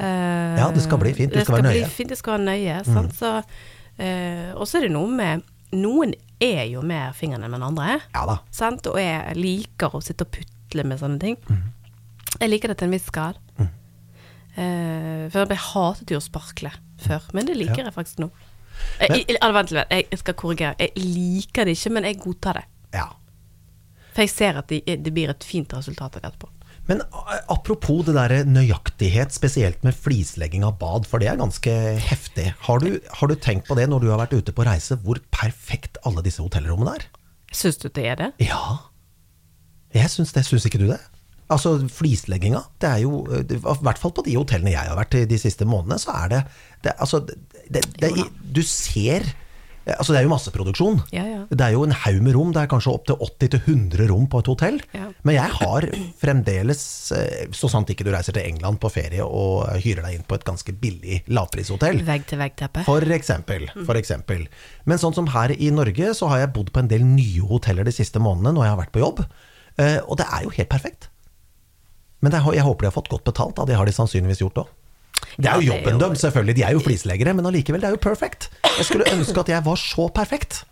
[0.00, 1.84] Eh, Ja, det skal bli fint, det skal være bli nøye.
[1.86, 1.90] Mm.
[1.90, 2.76] Fint, det skal være nøye.
[2.86, 3.10] Mm.
[3.12, 3.32] Så,
[3.98, 8.00] eh, og så er det noe med Noen er jo mer fingrene enn andre.
[8.12, 8.38] Ja da.
[8.50, 8.86] Sant?
[8.90, 11.36] Og jeg liker å sitte og putle med sånne ting.
[11.46, 11.60] Mm.
[12.40, 13.36] Jeg liker det til en viss grad.
[14.58, 18.30] Eh, for jeg hatet jo å sparkle før, men det liker jeg faktisk nå.
[19.00, 20.74] Jeg, Men- jeg, vent litt, jeg skal korrigere.
[20.78, 22.64] Jeg liker det ikke, men jeg godtar det.
[22.94, 23.08] Ja.
[24.14, 26.50] For jeg ser at det, det blir et fint resultat etterpå.
[26.90, 27.02] Men
[27.48, 31.70] apropos det der nøyaktighet, spesielt med flislegging av bad, for det er ganske
[32.02, 32.48] heftig.
[32.66, 35.20] Har du, har du tenkt på det når du har vært ute på reise, hvor
[35.30, 37.06] perfekt alle disse hotellrommene er?
[37.54, 38.30] Syns du det er det?
[38.42, 38.80] Ja.
[39.94, 40.42] Jeg syns det.
[40.48, 40.98] Syns ikke du det?
[41.50, 45.24] Altså, flislegginga, det er jo I hvert fall på de hotellene jeg har vært i
[45.30, 46.42] de siste månedene, så er det,
[46.86, 47.24] det Altså,
[47.70, 48.10] det, det,
[48.52, 49.30] du ser
[49.90, 50.98] Altså, det er jo masseproduksjon.
[51.10, 51.38] Ja, ja.
[51.50, 52.50] Det er jo en haug med rom.
[52.54, 53.16] Det er kanskje opptil
[53.58, 54.76] 80-100 rom på et hotell.
[54.94, 55.06] Ja.
[55.26, 55.86] Men jeg har
[56.20, 56.82] fremdeles,
[57.16, 60.36] eh, så sant ikke du reiser til England på ferie og hyrer deg inn på
[60.36, 62.02] et ganske billig lavprishotell.
[62.06, 62.84] Vegg-til-vegg-teppe.
[62.86, 64.44] For eksempel, for eksempel.
[64.86, 67.88] Men sånn som her i Norge, så har jeg bodd på en del nye hoteller
[67.88, 69.24] de siste månedene når jeg har vært på jobb.
[69.80, 71.08] Eh, Og det er jo helt perfekt.
[72.20, 73.64] Men jeg håper de har fått godt betalt, da.
[73.64, 74.68] Det har de sannsynligvis gjort òg.
[75.36, 76.56] Det er jo Ja, det er jobben jo- deres, selvfølgelig.
[76.56, 78.48] De er jo flisleggere, men allikevel, det er jo perfekt.
[78.78, 80.64] Jeg skulle ønske at jeg var så perfekt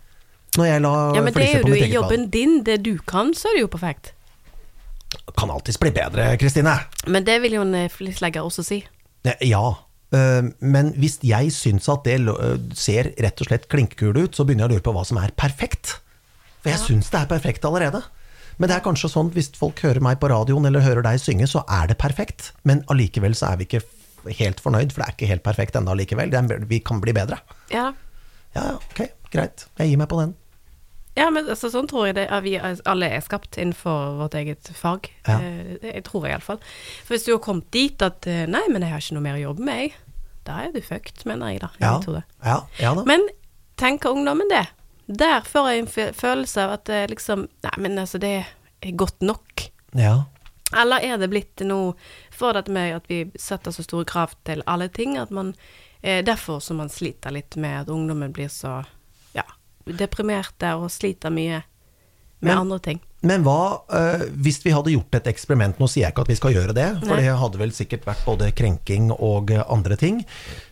[0.57, 1.99] når jeg la Ja, men det er fliser jo på du mitt eget bad.
[2.01, 2.63] jobben din.
[2.65, 4.13] Det du kan, så er det jo perfekt.
[5.37, 6.73] kan alltids bli bedre, Kristine.
[7.07, 8.79] Men det vil jo en eh, flislegger også si.
[9.41, 9.73] Ja,
[10.15, 14.43] øh, men hvis jeg syns at det øh, ser rett og slett klinkekul ut, så
[14.45, 15.99] begynner jeg å lure på hva som er perfekt.
[16.63, 18.01] For jeg syns det er perfekt allerede.
[18.59, 21.47] Men det er kanskje sånn hvis folk hører meg på radioen eller hører deg synge,
[21.47, 22.51] så er det perfekt.
[22.67, 23.81] Men allikevel så er vi ikke
[24.39, 26.33] helt fornøyd, for det er ikke helt perfekt ennå likevel.
[26.33, 27.39] Er, vi kan bli bedre.
[27.71, 27.91] Ja,
[28.55, 29.67] Ja, ok, greit.
[29.77, 30.31] Jeg gir meg på den.
[31.15, 35.09] ja men altså, sånn tror jeg det vi alle er skapt innenfor vårt eget fag.
[35.27, 35.35] Ja.
[35.39, 36.59] Eh, det- jeg tror jeg iallfall.
[37.05, 39.35] For hvis du har kommet dit at eh, nei, men jeg har ikke noe mer
[39.37, 39.93] å jobbe med, jeg.
[40.45, 41.69] Da er du fucked, mener jeg da.
[41.77, 42.23] Jeg Ja, tror det.
[42.43, 43.03] ja, ja da.
[43.05, 43.27] Men
[43.77, 44.65] tenker ungdommen det?
[45.07, 48.45] Der får jeg en følelse av at det liksom Nei, men altså, det
[48.81, 49.69] er godt nok.
[49.93, 50.23] Ja.
[50.73, 51.93] Eller er det blitt noe
[52.39, 55.53] for dette med at vi setter så store krav til alle ting, at man
[56.01, 58.79] eh, Derfor som man sliter litt med at ungdommen blir så
[59.35, 59.43] ja,
[59.85, 61.61] deprimerte og sliter mye
[62.39, 62.99] med Men- andre ting.
[63.21, 66.37] Men hva øh, hvis vi hadde gjort et eksperiment, nå sier jeg ikke at vi
[66.39, 67.25] skal gjøre det, for Nei.
[67.25, 70.21] det hadde vel sikkert vært både krenking og andre ting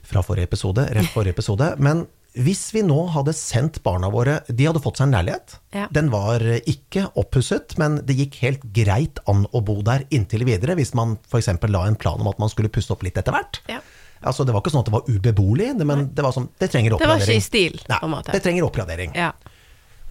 [0.08, 2.06] fra forrige episode, rett forrige episode, men
[2.43, 5.58] hvis vi nå hadde sendt barna våre De hadde fått seg en leilighet.
[5.76, 5.88] Ja.
[5.93, 10.45] Den var øh, ikke oppusset, men det gikk helt greit an å bo der inntil
[10.47, 11.50] videre, hvis man f.eks.
[11.67, 13.62] la en plan om at man skulle pusse opp litt etter hvert.
[13.71, 13.82] Ja.
[14.21, 16.71] Altså, det var ikke sånn at det var ubeboelig, men men det var sånn Det
[16.73, 18.34] trenger Det var ikke i stil, Nei, på en måte.
[18.34, 19.13] det trenger oppgradering.
[19.17, 19.32] Ja.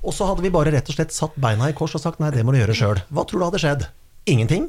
[0.07, 2.31] Og så hadde vi bare rett og slett satt beina i kors og sagt nei,
[2.31, 3.01] det må du gjøre sjøl.
[3.11, 3.89] Hva tror du hadde skjedd?
[4.31, 4.69] Ingenting?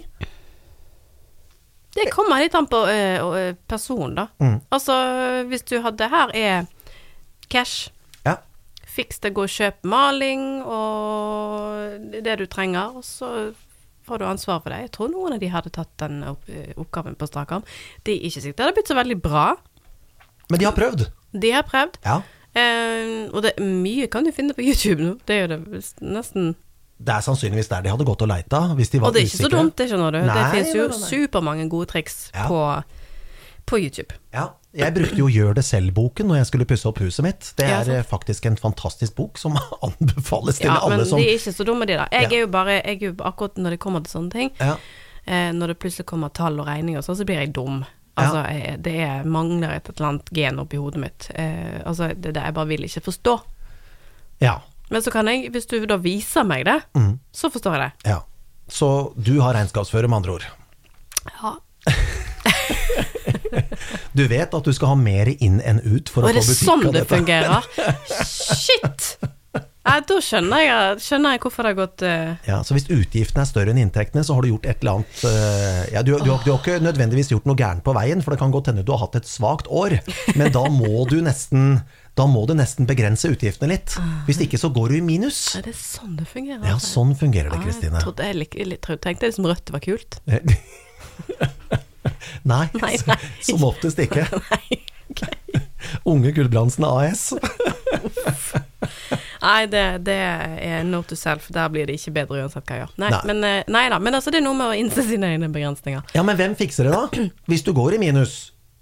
[1.98, 4.28] Det kommer litt an på eh, og, eh, person, da.
[4.42, 4.58] Mm.
[4.74, 4.96] Altså,
[5.50, 6.68] hvis du hadde Her er
[7.50, 7.90] cash.
[8.26, 8.38] Ja.
[8.88, 13.54] Fiks det, gå og kjøp maling og det du trenger, og så
[14.08, 14.80] får du ansvar for det.
[14.86, 17.66] Jeg tror noen av de hadde tatt den eh, oppgaven på strak arm.
[18.08, 19.48] Det er ikke sikkert det hadde blitt så veldig bra.
[20.50, 21.08] Men de har prøvd.
[21.36, 22.00] De har prøvd.
[22.08, 22.22] Ja.
[22.58, 25.18] Eh, og det, mye kan du finne på YouTube nå.
[25.28, 26.54] Det er jo det nesten
[26.98, 29.28] Det er sannsynligvis der de hadde gått og leita, hvis de var Og det er
[29.28, 30.22] ikke så dumt, det skjønner du.
[30.24, 32.48] det Nei, finnes jo supermange gode triks Ja.
[32.50, 32.62] på,
[33.68, 34.16] på YouTube.
[34.34, 34.48] Ja.
[34.78, 37.48] Jeg brukte jo Gjør det selv-boken når jeg skulle pusse opp huset mitt.
[37.58, 37.96] Det er sant.
[37.98, 39.56] eh, faktisk en fantastisk bok som
[39.88, 42.06] anbefales til Ja, men alle som de er ikke så dumme, de da.
[42.14, 42.30] Jeg Ja.
[42.38, 44.76] er jo bare jeg er jo, Akkurat når det kommer til sånne ting, ja.
[45.26, 47.84] eh, når det plutselig kommer tall og regninger og sånn, så blir jeg dum.
[48.18, 51.28] Altså, jeg, det er, mangler et eller annet gen oppi hodet mitt.
[51.38, 53.38] Eh, altså, det det jeg bare vil ikke forstå.
[54.42, 54.60] ja.
[54.90, 57.20] Men så kan jeg, hvis du da viser meg det, Mm.
[57.36, 58.10] så forstår jeg det.
[58.14, 58.22] ja.
[58.70, 60.46] Så du har regnskapsfører, med andre ord.
[61.44, 61.56] Ja.
[64.18, 66.64] Du vet at du skal ha mer inn enn ut for å få det butikk
[66.66, 67.16] sånn Er det dette.
[67.16, 67.62] fungerer?
[68.28, 69.18] Shit!
[69.88, 72.32] Nei, da skjønner jeg, skjønner jeg hvorfor det har gått uh...
[72.44, 75.22] Ja, så hvis utgiftene er større enn inntektene, så har du gjort et eller annet
[75.24, 78.36] uh, ja, du, du, har- du har ikke nødvendigvis gjort noe gærent på veien, for
[78.36, 79.96] det kan godt hende du har hatt et svakt år,
[80.36, 81.80] men da må du nesten
[82.20, 83.94] da må du nesten begrense utgiftene litt.
[84.28, 85.40] Hvis ikke så går du i minus.
[85.56, 86.66] Er det sånn det fungerer?
[86.68, 87.94] Ja, sånn fungerer det, Ah, Kristine.
[88.02, 90.18] Jeg trodde jeg lik- tenkte liksom rødt var kult.
[92.44, 93.18] Nei, Nei, nei.
[93.42, 94.26] som oftest ikke.
[94.52, 94.82] Nei.
[96.12, 97.30] Unge Gulbrandsen AS.
[99.42, 101.48] Nei, det, det er note to self.
[101.54, 102.94] Der blir det ikke bedre uansett hva jeg gjør.
[103.04, 103.22] Nei, Nei.
[103.30, 104.00] Men, eh, nei da.
[104.04, 106.04] Men altså, det er noe med å innse sine egne begrensninger.
[106.18, 107.28] Ja, men hvem fikser det da?
[107.52, 108.38] Hvis du går i minus.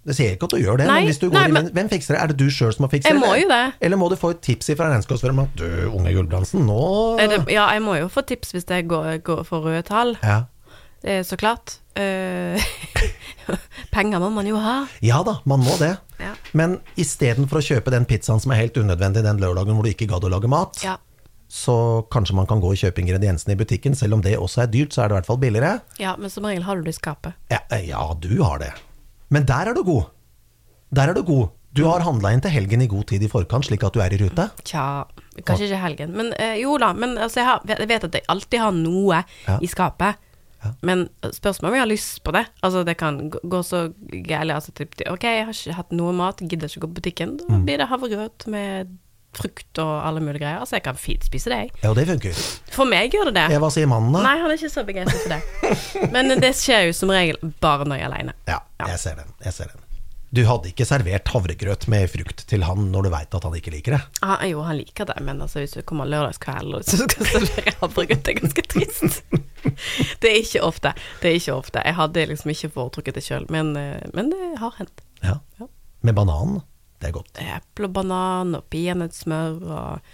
[0.05, 1.63] Det sier ikke at du gjør det, Nei, men hvis du går nei, i men-
[1.63, 2.17] minus, hvem fikser det?
[2.21, 3.13] Er det du sjøl som har fikset det?
[3.15, 3.61] Jeg må eller- jo det.
[3.87, 6.77] Eller må du få et tips fra regnskapsføreren om at du, unge Gulbrandsen, nå
[7.17, 10.13] det, ja, jeg må jo få tips hvis jeg går, går for røde tall.
[10.21, 10.43] ja.
[11.05, 11.75] Er så klart.
[11.95, 12.57] Eh,
[13.95, 14.77] penger må man jo ha.
[15.05, 15.93] ja da, man må det.
[16.19, 16.31] Ja.
[16.57, 20.07] Men istedenfor å kjøpe den pizzaen som er helt unødvendig den lørdagen hvor du ikke
[20.09, 20.95] gadd å lage mat, Ja.
[21.51, 21.75] så
[22.11, 23.95] kanskje man kan gå og kjøpe ingrediensene i butikken.
[23.95, 25.75] Selv om det også er dyrt, så er det i hvert fall billigere.
[26.01, 27.33] ja, men som regel har du det i skapet.
[27.53, 28.73] Ja, eh, ja du har det.
[29.29, 30.09] Men der er du god.
[30.95, 31.49] Der er du god.
[31.75, 34.13] Du har handla inn til helgen i god tid i forkant, slik at du er
[34.13, 34.45] i rute.
[34.63, 35.03] Tja,
[35.43, 36.13] kanskje ikke helgen.
[36.15, 39.23] Men øh, jo da, men altså, jeg, har, jeg vet at jeg alltid har noe
[39.47, 39.57] Ja.
[39.59, 40.15] i skapet.
[40.65, 40.73] Ja.
[40.81, 42.45] Men spørsmålet om jeg har lyst på det.
[42.63, 44.51] Altså, det kan gå- så gærent.
[44.57, 47.37] Altså, typ, ok, jeg har ikke hatt noe mat, gidder ikke gå på butikken.
[47.37, 47.65] Da Mm.
[47.65, 48.93] blir det havregrøt med
[49.35, 50.59] frukt og alle mulige greier.
[50.63, 51.71] Altså, jeg kan fint spise det, jeg.
[51.83, 52.33] Ja, det funker.
[52.71, 53.49] For meg gjør det det.
[53.51, 54.21] Ja, hva sier mannen da?
[54.23, 56.11] Nei, han er ikke så begeistret for det.
[56.13, 58.33] Men det skjer jo som regel bare når jeg er aleine.
[58.47, 59.33] Ja, jeg ser den.
[59.43, 59.81] Jeg ser den.
[60.35, 63.71] Du hadde ikke servert havregrøt med frukt til han når du veit at han ikke
[63.71, 63.99] liker det?
[64.25, 68.25] Ah, jo, han liker det, men altså, hvis du kommer lørdagskveld og skal servere havregrøt,
[68.25, 69.21] det er ganske trist.
[70.21, 70.91] Det er ikke ofte.
[71.23, 71.81] Det er ikke ofte.
[71.81, 75.01] Jeg hadde liksom ikke foretrukket det sjøl, men, eh, men det har hendt.
[75.23, 75.39] Ja.
[75.57, 75.65] Ja.
[76.05, 76.59] Med banan?
[77.01, 77.41] Det er godt.
[77.41, 80.11] Eple og banan og peanøttsmør og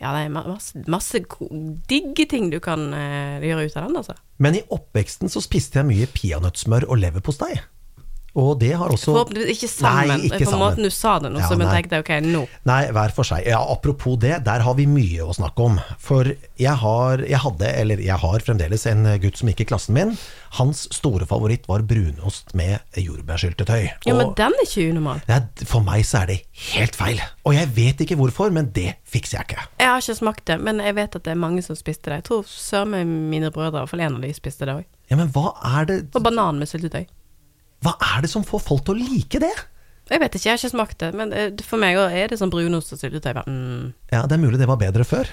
[0.00, 1.20] Ja, det er masse, masse
[1.88, 4.16] digge ting du kan eh, gjøre ut av den, altså.
[4.42, 7.54] Men i oppveksten så spiste jeg mye peanøttsmør og leverpostei.
[8.34, 10.08] Og det har også Forhåpentligvis ikke sammen.
[10.10, 10.62] Nei, ikke på sammen.
[10.64, 12.40] måten du sa det nå, Ja, så men tenkte ok, nå.
[12.66, 13.44] Nei, hver for seg.
[13.46, 15.78] Ja, apropos det, der har vi mye å snakke om.
[16.02, 19.94] For jeg har, jeg hadde, eller jeg har fremdeles en gutt som gikk i klassen
[19.94, 20.16] min.
[20.58, 23.88] Hans store favoritt var brunost med jordbærsyltetøy.
[24.08, 25.22] Ja, men den er ikke unormal.
[25.30, 26.40] Ja, for meg så er det
[26.74, 27.22] helt feil.
[27.46, 29.66] Og jeg vet ikke hvorfor, men det fikser jeg ikke.
[29.78, 32.24] Jeg har ikke smakt det, men jeg vet at det er mange som spiste det.
[32.24, 34.86] Jeg tror søren meg mine brødre, i hvert fall en av de, spiste det òg.
[35.12, 37.04] Ja, men hva er det Og banan med syltetøy.
[37.84, 39.54] Hva er det som får folk til å like det?
[40.10, 42.52] Jeg vet ikke, jeg har ikke smakt det, men eh, for meg er det sånn
[42.52, 43.40] brunost og syltetøy.
[43.48, 43.92] Mm.
[44.12, 45.30] Ja, det er mulig det var bedre før.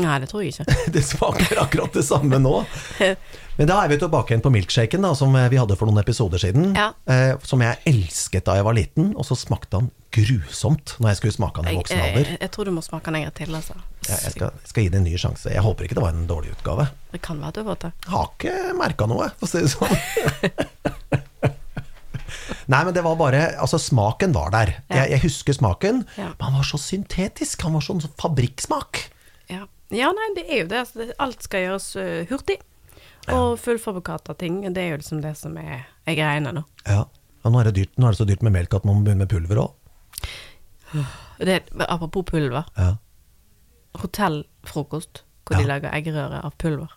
[0.00, 0.74] Nei, det tror jeg ikke.
[0.94, 2.52] Det smaker akkurat det samme nå.
[3.58, 6.40] Men da er vi tilbake igjen på milkshaken, da, som vi hadde for noen episoder
[6.40, 6.70] siden.
[6.76, 6.86] Ja.
[7.04, 11.20] Eh, som jeg elsket da jeg var liten, og så smakte han grusomt når jeg
[11.20, 12.32] skulle smake han i voksen voksen jeg, alder.
[12.40, 13.76] jeg tror du må smake den en gang til, altså.
[14.08, 15.52] Jeg, jeg, skal, skal gi det en ny sjanse.
[15.52, 16.88] Jeg håper ikke det var en dårlig utgave.
[17.12, 17.94] Det kan være du har fått det.
[18.06, 20.98] Jeg har ikke merka noe, for å si det sånn.
[22.70, 24.74] Nei, men det var bare Altså, smaken var der.
[24.90, 27.62] Jeg, jeg husker smaken, men han var så syntetisk.
[27.66, 29.00] Han var sånn fabrikksmak.
[29.50, 29.64] Ja.
[29.90, 30.78] ja, nei, det er jo det.
[30.84, 32.58] Altså, alt skal gjøres øh, hurtig.
[33.32, 36.64] Og fullfabrikata ting, det er jo liksom det som er, er greiene nå.
[36.88, 37.04] Ja.
[37.42, 39.06] Og nå er, det dyrt, nå er det så dyrt med melk at man må
[39.06, 39.70] begynne med pulver òg.
[41.88, 42.66] Apropos pulver.
[42.78, 42.92] Ja.
[44.02, 45.68] Hotellfrokost, hvor de Ja.
[45.74, 46.90] lager eggerøre av pulver.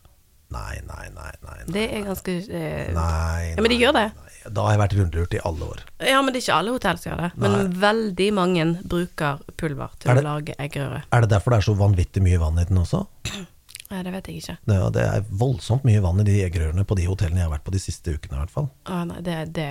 [0.53, 1.55] Nei, nei, nei, nei.
[1.57, 1.73] nei.
[1.73, 4.05] Det er ganske eh, Nei, Ja, men de gjør det.
[4.13, 4.31] nei.
[4.45, 5.79] Da har jeg vært rundlurt i alle år.
[6.05, 7.29] Ja, men det er ikke alle hotell som gjør det.
[7.41, 11.01] Men veldig mange bruker pulver til det, å lage eggerøre.
[11.09, 13.05] Er det derfor det er så vanvittig mye vann i den også?
[13.93, 14.53] Ja, det vet jeg ikke.
[14.65, 17.65] Det, det er voldsomt mye vann i de eggerørene på de hotellene jeg har vært
[17.67, 18.65] på de siste ukene i hvert fall.
[18.89, 19.67] Ah, nei, det, det,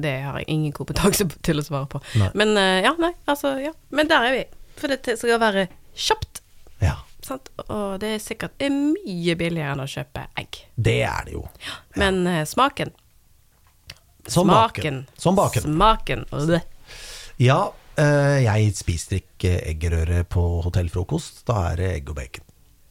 [0.00, 2.00] det har jeg ingen kompetanse til å svare på.
[2.16, 2.30] Nei.
[2.40, 3.74] Men eh, ja, nei, altså, ja.
[3.92, 4.40] Men der er vi.
[4.80, 6.40] For det skal være kjapt.
[6.80, 6.96] Ja,
[7.28, 7.50] Sant?
[7.68, 10.50] Og det er sikkert er mye billigere enn å kjøpe egg.
[10.76, 11.44] det er det jo.
[12.00, 12.90] Men uh, smaken
[14.28, 15.04] Som baken.
[15.16, 15.20] Smaken.
[15.20, 15.62] Som baken.
[15.68, 16.20] Smaken.
[17.40, 17.60] Ja,
[18.00, 21.44] uh, jeg spiser ikke eggerøre på hotellfrokost.
[21.48, 22.44] Da er det egg og bacon.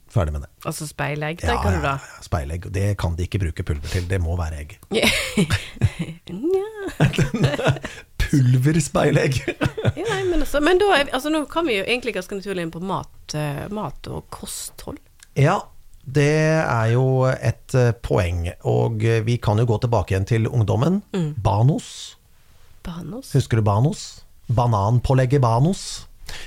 [0.07, 0.49] Ferdig med det.
[0.65, 1.95] Altså speilegg, Ja, tenker ja, du da?
[1.99, 2.69] ja, speilegg.
[2.73, 4.07] Det kan de ikke bruke pulver til.
[4.09, 4.69] Det må være egg.
[8.29, 9.41] Pulverspeilegg!
[9.97, 12.73] Ja, nei, men, altså, men da altså, nå kan vi jo egentlig ganske naturlig inn
[12.73, 14.99] på mat, eh, mat og kosthold.
[15.39, 15.61] ja,
[16.07, 16.27] det
[16.63, 18.45] er jo et eh, poeng.
[18.69, 21.01] Og eh, vi kan jo gå tilbake igjen til ungdommen.
[21.11, 21.33] Mm.
[21.43, 21.89] Banos.
[22.85, 23.33] Banos.
[23.35, 24.05] Husker du Banos?
[24.47, 25.83] Bananpålegget Banos.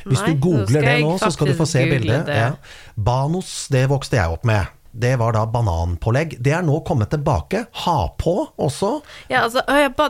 [0.05, 2.29] Hvis Nei, du googler det nå, så skal du få se bildet.
[2.29, 2.55] Ja.
[2.97, 4.69] Banos, det vokste jeg opp med.
[4.93, 6.37] Det var da bananpålegg.
[6.43, 7.67] Det er nå kommet tilbake.
[7.85, 9.01] Ha på også.
[9.31, 9.63] Ja, altså,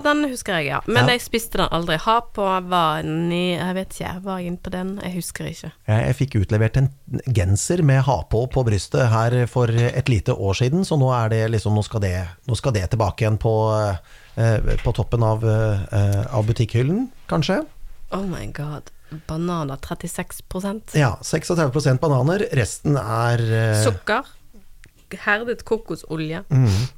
[0.03, 0.81] den husker jeg, ja.
[0.87, 1.13] Men Ja.
[1.13, 1.99] jeg spiste den aldri.
[1.99, 5.01] Ha på var ny Jeg vet ikke, jeg var inne på den.
[5.03, 5.73] Jeg husker ikke.
[5.87, 6.89] Jeg, jeg fikk utlevert en
[7.27, 11.29] genser med ha på på brystet her for et lite år siden, så nå er
[11.29, 13.53] det liksom Nå skal det, nå skal det tilbake igjen på,
[14.37, 17.65] eh, på toppen av, eh, av butikkhyllen, kanskje.
[18.13, 18.91] Oh my god.
[19.27, 22.47] Bananer 36% Ja, 36% bananer.
[22.53, 24.23] Resten er eh, Sukker.
[25.19, 26.45] Herdet kokosolje.
[26.49, 26.89] mm,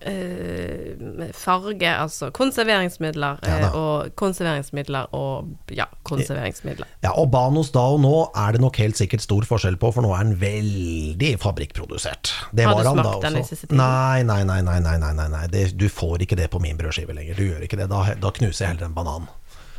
[0.00, 6.88] Uh, farge, altså konserveringsmidler, Ja eh, og konserveringsmidler og ja, konserveringsmidler.
[7.04, 10.00] Ja, og Banos da og nå er det nok helt sikkert stor forskjell på, for
[10.00, 12.32] nå er den veldig fabrikkprodusert.
[12.48, 13.82] Det Har du var smakt den i siste tiden?
[13.82, 15.42] Nei, nei, nei, nei, nei, nei, nei.
[15.52, 17.36] Det, du får ikke det på min brødskive lenger.
[17.36, 17.90] Du gjør ikke det.
[17.92, 19.28] Da, da knuser jeg heller en banan.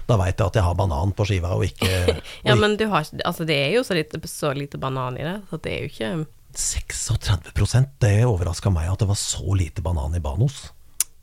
[0.06, 3.08] Da veit jeg at jeg har banan på skiva, og ikke Ja, men du har
[3.08, 5.82] ikke Altså, det er jo så lite, så lite banan i det, så det er
[5.82, 6.14] jo ikke
[6.54, 10.72] 36% Det overraska meg at det var så lite banan i Banos.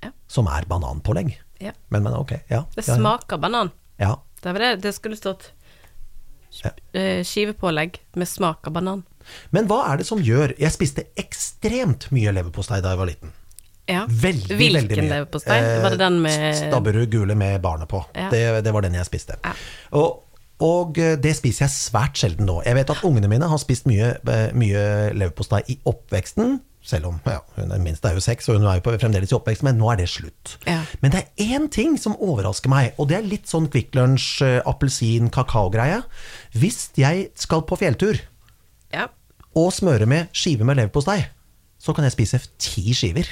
[0.02, 0.10] Ja.
[0.26, 1.34] Som er bananpålegg.
[1.58, 1.72] Ja.
[1.88, 2.64] Men, men ok, ja.
[2.74, 3.70] Det smaker banan.
[3.96, 4.16] Ja.
[4.42, 5.50] Det var det det skulle stått.
[6.92, 9.02] Eh, Skivepålegg med smak av banan.
[9.50, 13.34] Men hva er det som gjør Jeg spiste ekstremt mye leverpostei da jeg var liten.
[13.88, 14.04] Ja.
[14.08, 15.58] Veldig, Hvilken veldig leverpostei?
[15.82, 18.02] Var det den med Stabburud gule med barnet på.
[18.14, 19.38] Det, det var den jeg spiste.
[19.44, 19.52] Ja.
[19.96, 20.24] Og,
[20.64, 22.60] og eh, det spiser jeg svært sjelden nå.
[22.66, 24.82] Jeg vet at ungene mine har spist mye, eh, mye
[25.14, 26.58] leverpostei i oppveksten.
[26.88, 29.36] Selv om ja, hun er minst er jo seks, og hun er jo fremdeles i
[29.36, 30.54] oppvekst, men nå er det slutt.
[30.66, 30.80] Ja.
[31.02, 34.28] Men det er én ting som overrasker meg, og det er litt sånn Kvikk Lunsj,
[34.46, 36.00] eh, appelsin, kakao-greie.
[36.56, 38.18] Hvis jeg skal på fjelltur
[38.94, 39.08] Ja.
[39.54, 41.26] og smøre med skive med leverpostei,
[41.78, 43.26] så kan jeg spise ti skiver.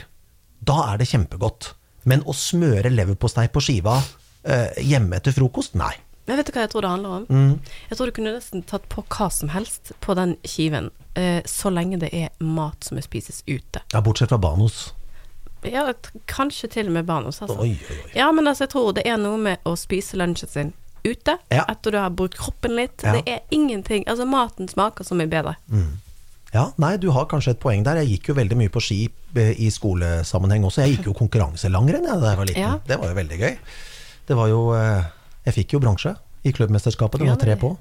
[0.62, 1.72] Da er det kjempegodt.
[2.04, 3.96] Men å smøre leverpostei på skiva
[4.44, 5.94] eh, hjemme etter frokost, nei.
[6.26, 7.26] Men vet du hva jeg tror det handler om?
[7.30, 7.58] Mm.
[7.90, 11.70] Jeg tror du kunne nesten tatt på hva som helst på den skiven, eh, så
[11.70, 13.82] lenge det er mat som spises ute.
[13.94, 14.92] Ja, bortsett fra Banos.
[15.66, 15.86] Ja,
[16.30, 17.58] kanskje til og med Banos, altså.
[17.62, 18.10] Oi, oi, oi.
[18.18, 20.72] Ja, men altså, jeg tror det er noe med å spise lunsjen sin
[21.06, 21.64] ute, Ja.
[21.70, 23.02] etter du har brukt kroppen litt.
[23.02, 23.12] Ja.
[23.14, 25.56] Det er ingenting Altså, maten smaker så mye bedre.
[26.54, 27.96] Ja, nei, du har kanskje et poeng der.
[28.02, 29.00] Jeg gikk jo veldig mye på ski
[29.36, 30.82] eh, i skolesammenheng også.
[30.86, 32.62] Jeg gikk jo konkurranselangrenn jeg, da jeg var liten.
[32.62, 32.78] Ja.
[32.86, 33.56] Det var jo veldig gøy.
[34.26, 35.04] Det var jo eh,
[35.46, 36.14] Jeg fikk jo bronse
[36.46, 37.22] i klubbmesterskapet.
[37.22, 37.72] Det var tre på.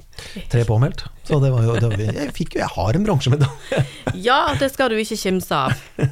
[0.49, 1.03] Tre påmeldt.
[1.27, 3.83] Så det var jo det, var- Jeg fikk jo Jeg har en bronsemedalje.
[4.27, 5.75] Ja, det skal du ikke kimse av.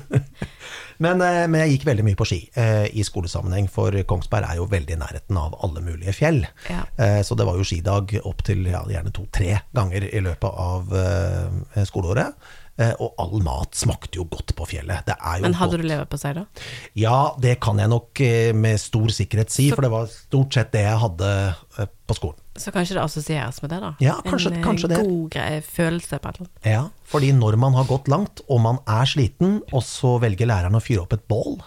[1.04, 4.60] Men, eh, men jeg gikk veldig mye på ski eh, i skolesammenheng, for Kongsberg er
[4.60, 6.44] jo veldig i nærheten av alle mulige fjell.
[6.70, 6.84] Ja.
[7.02, 10.94] Eh, så det var jo skidag opp til ja, gjerne to-tre ganger i løpet av
[10.96, 12.38] eh, skoleåret.
[12.82, 15.04] Eh, og all mat smakte jo godt på fjellet.
[15.06, 15.82] Det er jo Men hadde godt.
[15.84, 16.46] du leverpostei, da?
[16.98, 20.72] Ja, det kan jeg nok eh, med stor sikkerhet si, for det var stort sett
[20.74, 21.30] det jeg hadde
[21.78, 22.40] eh, på skolen.
[22.58, 23.92] Så kanskje det assosieres med det, da?
[24.02, 24.98] Ja, kanskje- en kanskje det.
[25.06, 26.72] god greie, følelse på et eller annet.
[26.74, 26.82] Ja,
[27.14, 30.82] fordi når man har gått langt, og man er sliten, og så velger læreren å
[30.82, 31.60] fyre opp et bål,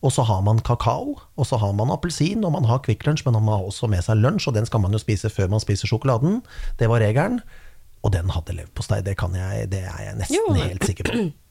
[0.00, 3.24] og så har man kakao, og så har man appelsin, og man har Kvikk Lunsj,
[3.26, 5.60] men man har også med seg lunsj, og den skal man jo spise før man
[5.60, 6.40] spiser sjokoladen.
[6.78, 7.40] Det var regelen.
[8.06, 11.18] Og den hadde leverpostei, det, kan jeg, det er jeg nesten Jo, helt sikker på.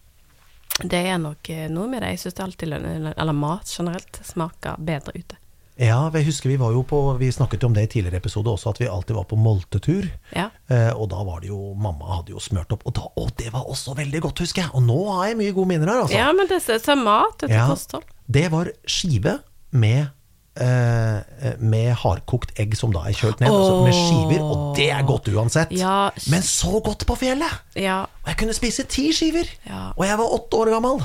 [0.77, 2.11] Det er nok eh, noe med det.
[2.13, 5.39] Jeg syns alltid eller mat generelt smaker bedre ute.
[5.77, 8.49] Ja, jeg husker vi var jo på Vi snakket jo om det i tidligere episode
[8.49, 10.05] også, at vi alltid var på moltetur.
[10.35, 10.47] Ja.
[10.69, 13.49] Eh, og da var det jo Mamma hadde jo smørt opp, og, da, og det
[13.53, 14.73] var også veldig godt, husker jeg.
[14.77, 16.17] Og nå har jeg mye gode minner her, altså.
[16.17, 17.67] Ja, men det er så mat etter Ja.
[17.69, 18.05] kosthold.
[18.27, 19.37] Det var skive
[19.71, 20.09] med
[20.57, 23.83] med hardkokt egg som da er kjølt ned, oh.
[23.85, 25.73] med skiver, og det er godt uansett.
[25.75, 26.09] Ja.
[26.33, 27.61] Men så godt på fjellet!
[27.77, 28.03] Ja.
[28.23, 29.49] Og jeg kunne spise ti skiver!
[29.67, 29.91] Ja.
[29.95, 31.03] Og jeg var åtte år gammel!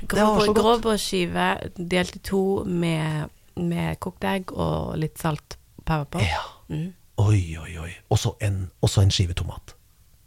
[0.00, 0.58] Det var så godt.
[0.58, 3.28] Grovbrødskive delt i to med,
[3.60, 6.24] med kokt egg og litt salt pepper.
[6.24, 6.42] Ja.
[6.72, 6.90] Mm.
[7.20, 7.92] Oi, oi, oi.
[8.08, 9.74] Og så en, en skive tomat.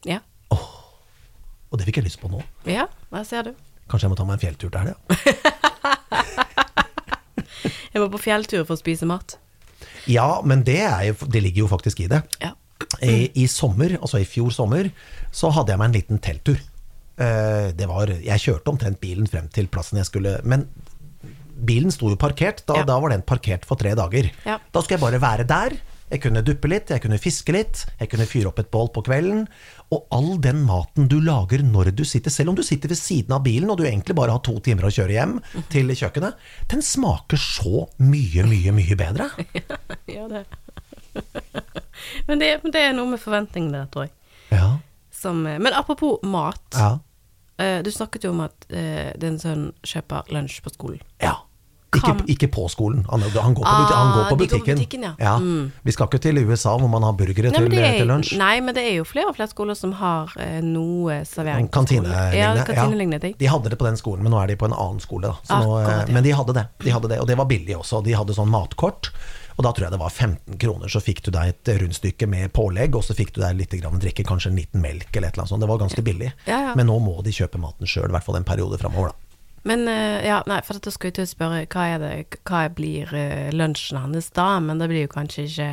[0.06, 0.20] Ja.
[0.54, 2.44] Og det fikk jeg lyst på nå.
[2.70, 3.56] ja, hva ser du?
[3.90, 4.98] Kanskje jeg må ta meg en fjelltur til helga?
[7.64, 9.38] Jeg var på fjelltur for å spise mat.
[10.10, 12.22] Ja, men det, er jo, det ligger jo faktisk i det.
[12.44, 12.54] Ja.
[13.02, 14.90] I, I sommer, altså i fjor sommer,
[15.34, 16.60] så hadde jeg meg en liten telttur.
[17.18, 20.66] Eh, Det var, jeg kjørte omtrent bilen frem til plassen jeg skulle Men
[21.64, 22.84] bilen sto jo parkert, da, Ja.
[22.90, 24.32] da var den parkert for tre dager.
[24.46, 24.58] Ja.
[24.74, 25.78] Da skulle jeg bare være der.
[26.12, 29.02] Jeg kunne duppe litt, jeg kunne fiske litt, jeg kunne fyre opp et bål på
[29.08, 29.48] kvelden.
[29.94, 33.36] Og all den maten du lager når du sitter, selv om du sitter ved siden
[33.36, 35.36] av bilen og du egentlig bare har to timer å kjøre hjem
[35.74, 36.40] til kjøkkenet,
[36.72, 39.28] den smaker så mye, mye, mye bedre.
[40.16, 40.46] ja, det.
[42.28, 44.14] men, det, det er noe med forventningene der, tror jeg.
[44.54, 44.70] Ja.
[45.14, 46.64] Som, eh, men apropos mat.
[46.78, 46.92] Ja.
[47.62, 51.04] eh, Du snakket jo om at eh, din sønn kjøper lunsj på skolen.
[51.22, 51.38] Ja.
[52.00, 53.06] Ikke, ikke på skolen.
[53.10, 54.60] Han, han, går, på ah, han går Ah, på butikken.
[54.60, 55.04] går på butikken.
[55.04, 55.14] ja.
[55.20, 55.36] ja.
[55.40, 55.72] Mm.
[55.84, 58.34] Vi skal ikke til USA hvor man har burgere Nei, til, er, til lunsj.
[58.40, 62.66] nei, men det er jo flere og flere skoler som har eh, noe servering Kantinelignende.
[62.66, 63.14] skolen.
[63.14, 63.38] Ja.
[63.40, 65.28] De hadde det på den skolen, men nå er de på en annen skole.
[65.34, 65.36] Da.
[65.48, 66.66] Så nå, eh, Men de hadde det.
[66.84, 68.02] De hadde det, og det var billig også.
[68.04, 69.12] De hadde sånn matkort.
[69.54, 72.50] Og da tror jeg det var 15 kroner, så fikk du deg et rundstykke med
[72.58, 75.36] pålegg, og så fikk du deg litt grann drikke, kanskje en liten melk eller et
[75.36, 75.62] eller annet sånt.
[75.62, 76.32] Det var ganske billig.
[76.50, 76.72] Ja, ja.
[76.80, 79.23] Men nå må de kjøpe maten sjøl, i hvert fall en periode framover, da.
[79.64, 82.66] Men eh, ja, nei, for da skal jeg til å spørre hva, er det, hva
[82.76, 85.68] blir eh, lunsjen hans da, men det blir jo kanskje ikke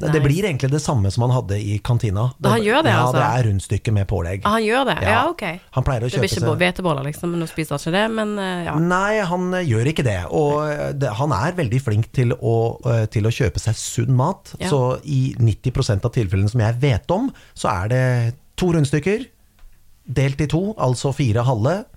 [0.00, 0.10] nei.
[0.10, 2.22] Det blir egentlig det samme som han hadde i kantina.
[2.40, 3.18] Det, han gjør det, ja, altså?
[3.20, 4.40] det er rundstykke med pålegg.
[4.48, 4.94] Ah, Han gjør det?
[5.04, 5.18] Ja, Ja.
[5.30, 5.42] ok.
[5.76, 8.04] Han pleier å Det blir ikke seg- hveteboller, liksom, men nå spiser han ikke det,
[8.16, 8.74] men eh, ja.
[8.80, 10.16] Nei, han eh, gjør ikke det.
[10.34, 12.54] Og eh, det, han er veldig flink til å,
[12.90, 14.54] eh, til å kjøpe seg sunn mat.
[14.58, 14.72] Ja.
[14.72, 18.04] Så i 90% av tilfellene som jeg vet om, så er det
[18.56, 19.28] to rundstykker
[20.16, 21.93] delt i to, altså fire halve, eh,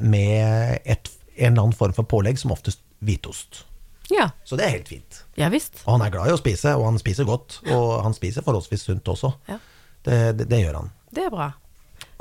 [0.00, 3.64] med et, en eller annen form for pålegg, som oftest hvitost.
[4.10, 5.24] Ja, Så det er helt fint.
[5.36, 5.80] ja visst.
[5.84, 7.58] Og han er glad i å spise, og han spiser godt.
[7.66, 9.32] Og han spiser forholdsvis sunt også.
[9.50, 9.58] Ja.
[10.06, 10.92] Det, det, det gjør han.
[11.10, 11.48] Det er bra.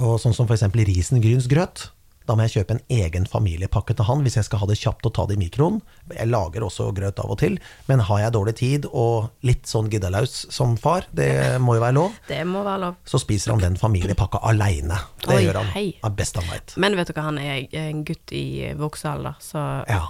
[0.01, 0.63] Og sånn som f.eks.
[0.73, 1.91] risengrynsgrøt.
[2.25, 5.05] Da må jeg kjøpe en egen familiepakke til han hvis jeg skal ha det kjapt
[5.05, 5.81] og ta det i mikroen.
[6.15, 7.59] Jeg lager også grøt av og til,
[7.89, 11.29] men har jeg dårlig tid og litt sånn giddalaus som far, det
[11.61, 12.95] må jo være lov, Det må være lov.
[13.05, 14.97] så spiser han den familiepakka aleine.
[15.21, 15.87] Det Oi, gjør han hei.
[16.17, 16.75] best han veit.
[16.81, 20.03] Men vet du hva, han er en gutt i voksealder, så Ja.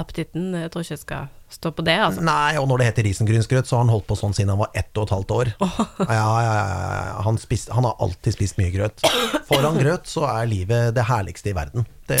[0.00, 2.22] Appetitten jeg tror ikke jeg skal stå på det, altså.
[2.24, 4.72] Nei, og når det heter risengrynsgrøt, så har han holdt på sånn siden han var
[4.76, 5.50] ett og et halvt år.
[5.58, 6.54] Ja, ja, ja,
[7.08, 7.14] ja.
[7.24, 9.04] Han, spist, han har alltid spist mye grøt.
[9.48, 11.86] Foran grøt, så er livet det herligste i verden.
[12.10, 12.20] Det.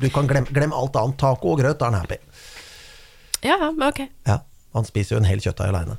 [0.00, 1.18] Du kan glemme glem alt annet.
[1.20, 2.18] Taco og grøt, da er han happy.
[3.44, 4.06] Ja, men ok.
[4.28, 4.40] Ja,
[4.76, 5.98] Han spiser jo en hel kjøttdeig aleine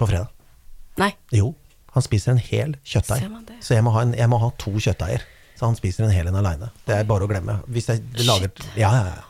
[0.00, 0.28] på fredag.
[1.00, 1.10] Nei.
[1.34, 1.54] Jo,
[1.94, 3.26] han spiser en hel kjøttdeig.
[3.64, 5.24] Så jeg må, ha en, jeg må ha to kjøttdeiger.
[5.58, 6.68] Så han spiser en hel en aleine.
[6.86, 7.58] Det er bare å glemme.
[7.66, 9.24] Hvis jeg lager Ja, ja, ja.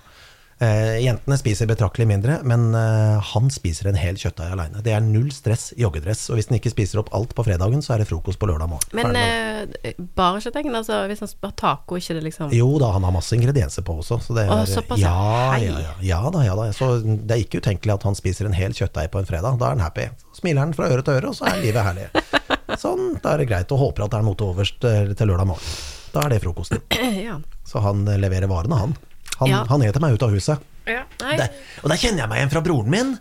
[0.58, 4.80] Eh, jentene spiser betraktelig mindre, men eh, han spiser en hel kjøttdeig aleine.
[4.82, 6.24] Det er null stress i joggedress.
[6.32, 8.70] Og hvis han ikke spiser opp alt på fredagen, så er det frokost på lørdag
[8.72, 8.90] morgen.
[8.98, 9.76] Men det.
[9.86, 10.74] eh, bare kjøttdeigen?
[10.74, 14.00] altså hvis han spør taco, ikke det liksom Jo da, han har masse ingredienser på
[14.02, 14.18] også.
[14.24, 15.04] Så det er, Å, ja.
[15.04, 16.66] ja, ja, ja, ja da, ja da.
[16.74, 19.60] Så det er ikke utenkelig at han spiser en hel kjøttdeig på en fredag.
[19.62, 20.08] Da er han happy.
[20.32, 22.10] Så smiler han fra øre til øre, og så er livet herlig.
[22.82, 23.70] Sånn, da er det greit.
[23.74, 25.78] Og håper at det er noe til overs til lørdag morgen.
[26.14, 26.82] Da er det frokosten.
[27.28, 27.38] Ja.
[27.68, 28.98] Så han eh, leverer varene, han.
[29.38, 29.64] Han, Ja.
[29.68, 30.58] han heter meg ut av huset.
[30.88, 31.48] Ja, Der,
[31.84, 33.18] og der kjenner jeg meg igjen fra broren min.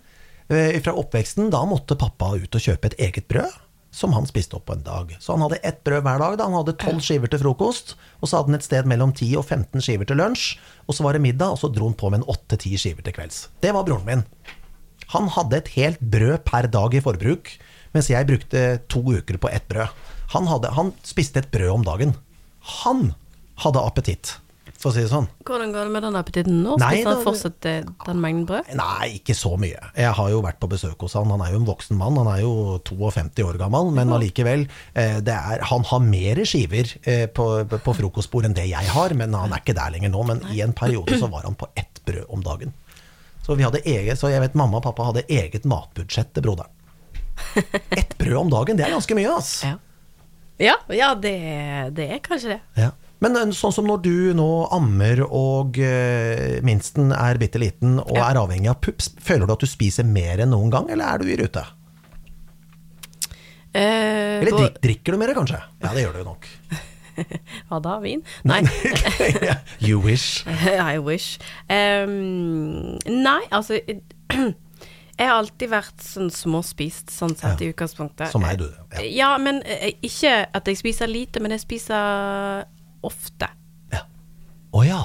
[0.49, 3.51] Eh, Fra oppveksten, da måtte pappa ut og kjøpe et eget brød.
[3.91, 5.15] Som han spiste opp på en dag.
[5.20, 6.38] Så han hadde ett brød hver dag.
[6.38, 7.95] da Han hadde tolv skiver til frokost.
[8.22, 10.57] Og så hadde han et sted mellom 10 og 15 skiver til lunsj.
[10.88, 13.13] Og så var det middag, og så dro han på med en 8-10 skiver til
[13.13, 13.47] kvelds.
[13.61, 14.24] Det var broren min.
[15.15, 17.49] Han hadde et helt brød per dag i forbruk,
[17.95, 19.88] mens jeg brukte to uker på ett brød.
[20.36, 22.15] Han, hadde, han spiste et brød om dagen.
[22.84, 23.13] Han
[23.63, 24.36] hadde appetitt,
[24.78, 25.25] for å si det sånn.
[25.47, 26.75] Hvordan går det med den appetitten nå?
[26.82, 28.71] Nei, Spiser han fortsette fortsatt eh, den mengden brød?
[28.78, 29.89] Nei, ikke så mye.
[29.97, 31.32] Jeg har jo vært på besøk hos han.
[31.34, 32.19] Han er jo en voksen mann.
[32.21, 32.51] Han er jo
[32.86, 34.67] 52 år gammel, men allikevel.
[34.93, 39.34] eh, er, han har mer skiver eh, på, på frokostbord enn det jeg har, men
[39.34, 40.21] han er ikke der lenger nå.
[40.30, 42.75] Men i en periode så var han på ett brød om dagen.
[43.47, 46.73] Så, vi hadde eget, så jeg vet mamma og pappa hadde eget matbudsjett til broderen.
[47.95, 49.51] Ett brød om dagen, det er ganske mye, ass.
[49.63, 49.78] Ja,
[50.59, 51.36] ja, ja det,
[51.95, 52.61] det er kanskje det.
[52.75, 52.91] Ja.
[53.24, 58.13] Men eh, sånn som når du nå ammer og uh, minsten er bitte liten og
[58.18, 58.28] Ja.
[58.30, 61.24] er avhengig av pups, føler du at du spiser mer enn noen gang, eller er
[61.24, 61.63] du i rute?
[63.74, 65.59] Eh, Eller drik, drikker du mer, kanskje?
[65.84, 66.47] Ja, det gjør du nok.
[67.70, 67.97] Hva da?
[68.01, 68.22] Vin?
[68.47, 68.61] Nei.
[69.86, 70.45] you wish.
[70.93, 71.38] I wish.
[71.70, 73.80] Um, nei, altså
[75.18, 78.30] Jeg har alltid vært sånn småspist, sånn sett, i utgangspunktet.
[78.30, 78.68] Som meg, du.
[78.93, 79.05] Ja.
[79.09, 82.68] Ja, men eh, ikke at jeg spiser lite, men jeg spiser
[83.08, 83.49] ofte.
[83.93, 84.03] Ja.
[84.76, 85.03] Å ja.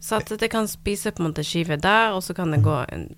[0.00, 2.76] Så at jeg kan spise på en måte skive der, og så kan det gå
[2.94, 3.08] en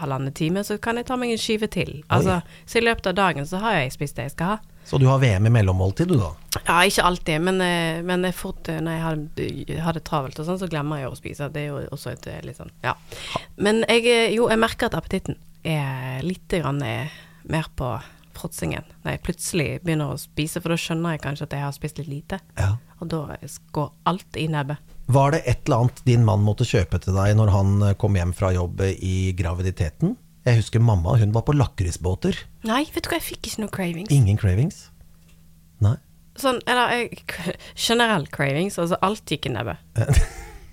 [0.00, 1.98] halvannen time, så kan jeg ta meg en skive til.
[2.12, 4.60] Altså, så i løpet av dagen så har jeg spist det jeg skal ha.
[4.88, 6.32] Så du har VM i mellommåltid, du da?
[6.66, 10.40] Ja, ikke alltid, men, eh, men jeg fort, eh, når jeg har, har det travelt
[10.42, 11.50] og sånn, så glemmer jeg å spise.
[11.54, 12.96] Det er jo også et eh, litt sånn, ja.
[13.62, 17.14] Men jeg, eh, jo, jeg merker at appetitten er litt grann eh,
[17.46, 17.94] mer på
[18.34, 18.88] fråtsingen.
[19.04, 22.02] Når jeg plutselig begynner å spise, for da skjønner jeg kanskje at jeg har spist
[22.02, 22.40] litt lite.
[22.58, 22.74] Ja.
[23.02, 23.36] Og da
[23.74, 24.78] går alt i nebbet.
[25.12, 28.14] Var det et eller annet din mann måtte kjøpe til deg når han eh, kom
[28.16, 30.14] hjem fra jobb i graviditeten?
[30.46, 32.38] Jeg husker mamma, hun var på lakrisbåter.
[32.66, 34.14] Nei, vet du hva, jeg fikk ikke noe cravings.
[34.14, 34.80] Ingen cravings.
[35.82, 35.96] Nei.
[36.38, 37.20] Sånn, eller jeg,
[37.88, 39.82] generell cravings, altså alt gikk i nebbet.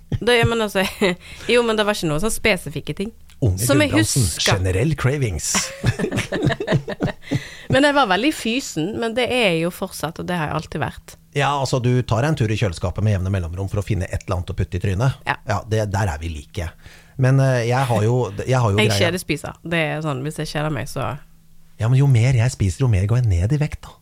[0.09, 0.82] Det, men altså,
[1.53, 3.11] jo, men det var ikke noen sånn spesifikke ting.
[3.39, 4.51] Unge Som jeg husker.
[4.51, 5.53] generell cravings.
[7.69, 10.57] Men jeg var veldig fysen, men det er jeg jo fortsatt, og det har jeg
[10.57, 11.13] alltid vært.
[11.37, 14.25] Ja, altså du tar en tur i kjøleskapet med jevne mellomrom for å finne et
[14.25, 15.19] eller annet å putte i trynet.
[15.29, 15.59] Ja.
[15.69, 16.71] det, der er vi like.
[17.21, 19.59] Men uh, jeg har jo, jeg har jo Jeg greia kjedespiser.
[19.61, 21.11] Det er sånn, hvis jeg kjeder meg, så
[21.79, 23.93] Ja, men jo mer jeg spiser, jo mer går jeg ned i vekt, da.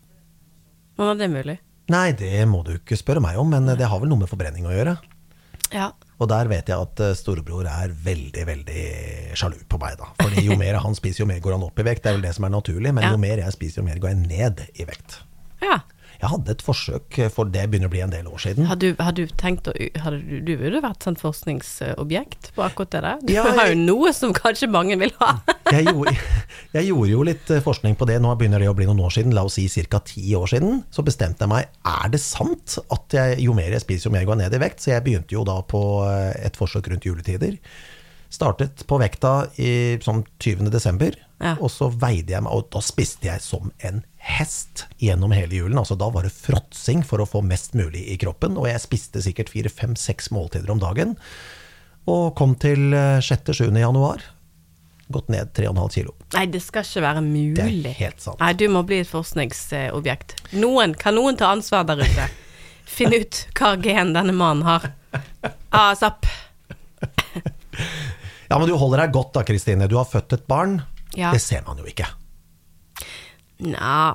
[0.98, 1.58] Hvordan er det mulig?
[1.92, 4.66] Nei, det må du ikke spørre meg om, men det har vel noe med forbrenning
[4.68, 4.96] å gjøre.
[5.76, 5.92] Ja.
[6.20, 8.86] Og der vet jeg at eh, storebror er veldig, veldig
[9.38, 10.08] sjalu på meg, da.
[10.24, 12.02] Fordi jo mer han spiser, jo mer går han opp i vekt.
[12.04, 12.94] Det er vel det som er naturlig.
[12.94, 13.12] Men Ja.
[13.14, 15.20] jo mer jeg spiser, jo mer går jeg ned i vekt.
[15.62, 15.80] ja.
[16.18, 18.66] Jeg hadde et forsøk, for det begynner å bli en del år siden.
[18.70, 22.92] Har du, har du tenkt å har du, du burde vært sånn forskningsobjekt på akkurat
[22.96, 23.20] det der?
[23.22, 25.36] Du Ja, har jo noe som kanskje mange vil ha.
[25.78, 26.14] Jeg gjorde,
[26.72, 29.12] jeg gjorde jo litt eh, forskning på det, nå begynner det å bli noen år
[29.18, 30.00] siden, la oss si ca.
[30.00, 30.80] ti år siden.
[30.96, 34.24] Så bestemte jeg meg, er det sant at jeg, jo mer jeg spiser, jo mer
[34.24, 34.80] jeg går ned i vekt?
[34.86, 37.60] Så jeg begynte jo da på eh, et forsøk rundt juletider.
[38.30, 40.70] Startet på vekta i sånn 20.
[40.74, 41.54] desember, Ja.
[41.62, 45.78] og så veide jeg meg, og da spiste jeg som en hest gjennom hele julen.
[45.78, 49.22] Altså da var det fråtsing for å få mest mulig i kroppen, og jeg spiste
[49.24, 51.16] sikkert fire, fem, seks måltider om dagen.
[52.08, 53.72] Og kom til eh, 6.-7.
[53.80, 54.22] januar,
[55.12, 56.14] gått ned 3,5 kilo.
[56.34, 57.84] Nei, det skal ikke være mulig.
[57.84, 58.40] Det er helt sant.
[58.44, 60.36] Nei, du må bli et forskningsobjekt.
[60.60, 62.28] Noen, kan noen ta ansvar der ute?
[62.98, 64.90] Finn ut hva gen denne mannen har.
[65.72, 66.26] Asap.
[68.48, 69.88] Ja, men du holder deg godt da, Kristine.
[69.92, 70.74] Du har født et barn.
[71.18, 71.32] Ja.
[71.36, 72.08] Det ser man jo ikke.
[73.66, 74.14] Nja.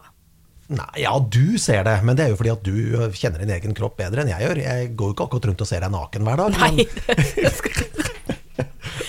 [0.73, 2.73] Nei, ja, du ser det, men det er jo fordi at du
[3.19, 4.59] kjenner din egen kropp bedre enn jeg gjør.
[4.63, 6.49] Jeg går jo ikke akkurat rundt og ser deg naken hver dag.
[6.57, 6.71] Nei.
[6.73, 6.79] Men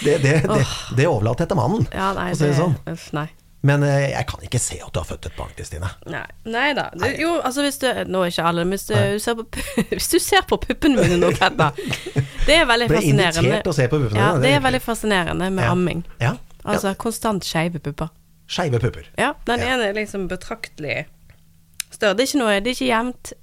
[0.04, 0.64] det, det, det,
[0.98, 2.76] det overlater jeg til mannen, Ja, nei, å si det sånn.
[3.16, 3.28] nei.
[3.64, 5.88] Men eh, jeg kan ikke se at du har født et barn, Kristine.
[6.12, 6.90] Nei, nei da.
[7.00, 9.46] Du, jo, altså hvis du Nå er ikke alle, men hvis du, ser på,
[9.94, 11.72] hvis du ser på puppene mine nå, Petter
[12.44, 13.46] Det er veldig Ble fascinerende.
[13.46, 15.72] invitert å se på puppene Ja, det er veldig fascinerende med Ja.
[15.72, 16.04] amming.
[16.20, 16.34] Ja.
[16.68, 18.12] Altså konstant skeive pupper.
[18.52, 19.08] Skeive pupper.
[19.20, 19.74] Ja, den Ja.
[19.78, 21.06] ene er liksom betraktelig
[21.90, 22.18] større.
[22.20, 23.34] Det er ikke noe, det er ikke jevnt.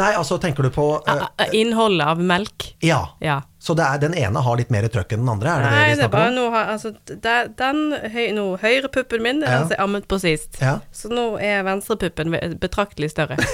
[0.00, 2.70] Nei, altså tenker du på uh, Innholdet av melk.
[2.80, 3.02] Ja.
[3.20, 3.42] Ja.
[3.62, 5.52] Så det er, den ene har litt mer trøkk enn den andre?
[5.54, 9.22] Er det Nei, det det er bare noe, Altså, det- den høy, nå, høyre puppen
[9.22, 9.60] min, er Ja.
[9.62, 10.58] altså ammet på sist.
[10.60, 10.80] Ja.
[10.92, 13.36] Så nå er venstrepuppen ve- betraktelig større.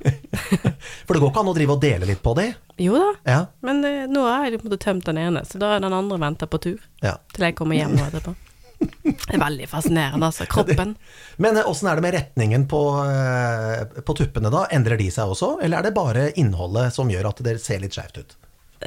[0.00, 2.46] For det går ikke an å drive og dele litt på de?
[2.80, 3.40] Jo da, Ja.
[3.60, 5.92] men eh, nå har jeg på en måte tømt den ene, så da er den
[5.92, 6.78] andre venta på tur.
[7.02, 7.16] ja.
[7.34, 8.34] Til jeg kommer hjem etterpå.
[8.80, 10.46] Det er veldig fascinerende, altså.
[10.48, 10.96] Kroppen.
[11.44, 14.64] Men eh, åssen er det med retningen på, eh, på tuppene, da?
[14.72, 17.92] Endrer de seg også, eller er det bare innholdet som gjør at det ser litt
[17.92, 18.36] skjevt ut?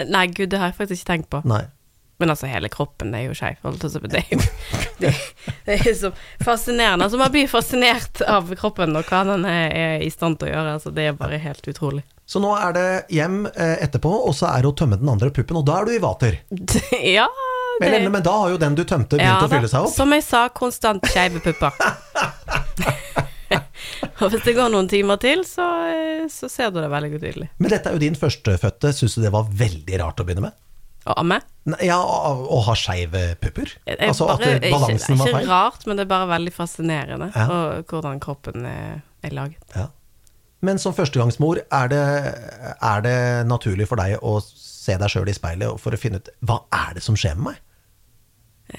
[0.09, 1.41] Nei, gud, det har jeg faktisk ikke tenkt på.
[1.49, 1.65] Nei.
[2.21, 3.59] Men altså, hele kroppen er jo skeiv.
[3.83, 4.21] Det,
[5.01, 5.11] det,
[5.65, 6.13] det er så
[6.43, 7.05] fascinerende.
[7.05, 10.53] Altså, man blir fascinert av kroppen og hva den er, er i stand til å
[10.53, 10.75] gjøre.
[10.77, 12.05] Altså, det er bare helt utrolig.
[12.25, 15.33] Så nå er det hjem eh, etterpå, og så er det å tømme den andre
[15.35, 16.39] puppen, og da er du i vater.
[17.17, 17.27] ja,
[17.81, 19.91] det men, men da har jo den du tømte begynt ja, å fylle seg opp.
[19.91, 21.75] Som jeg sa, konstant skeive pupper.
[24.21, 27.49] og hvis det går noen timer til, så, eh, så ser du det veldig tydelig.
[27.59, 30.59] Men dette er jo din førstefødte, syns du det var veldig rart å begynne med?
[31.03, 31.41] Å amme?
[31.83, 33.73] Ja, å, ha skeive pupper?
[33.83, 36.29] Det er Altså at bare- var balansen ikke, var Ikke rart, men det er bare
[36.31, 37.47] veldig fascinerende Ja.
[37.51, 39.59] og hvordan kroppen er, er laget.
[39.75, 39.87] Ja.
[40.63, 42.03] Men som førstegangsmor, er det,
[42.81, 46.29] er det naturlig for deg å se deg sjøl i speilet for å finne ut
[46.47, 47.59] hva er det som skjer med meg?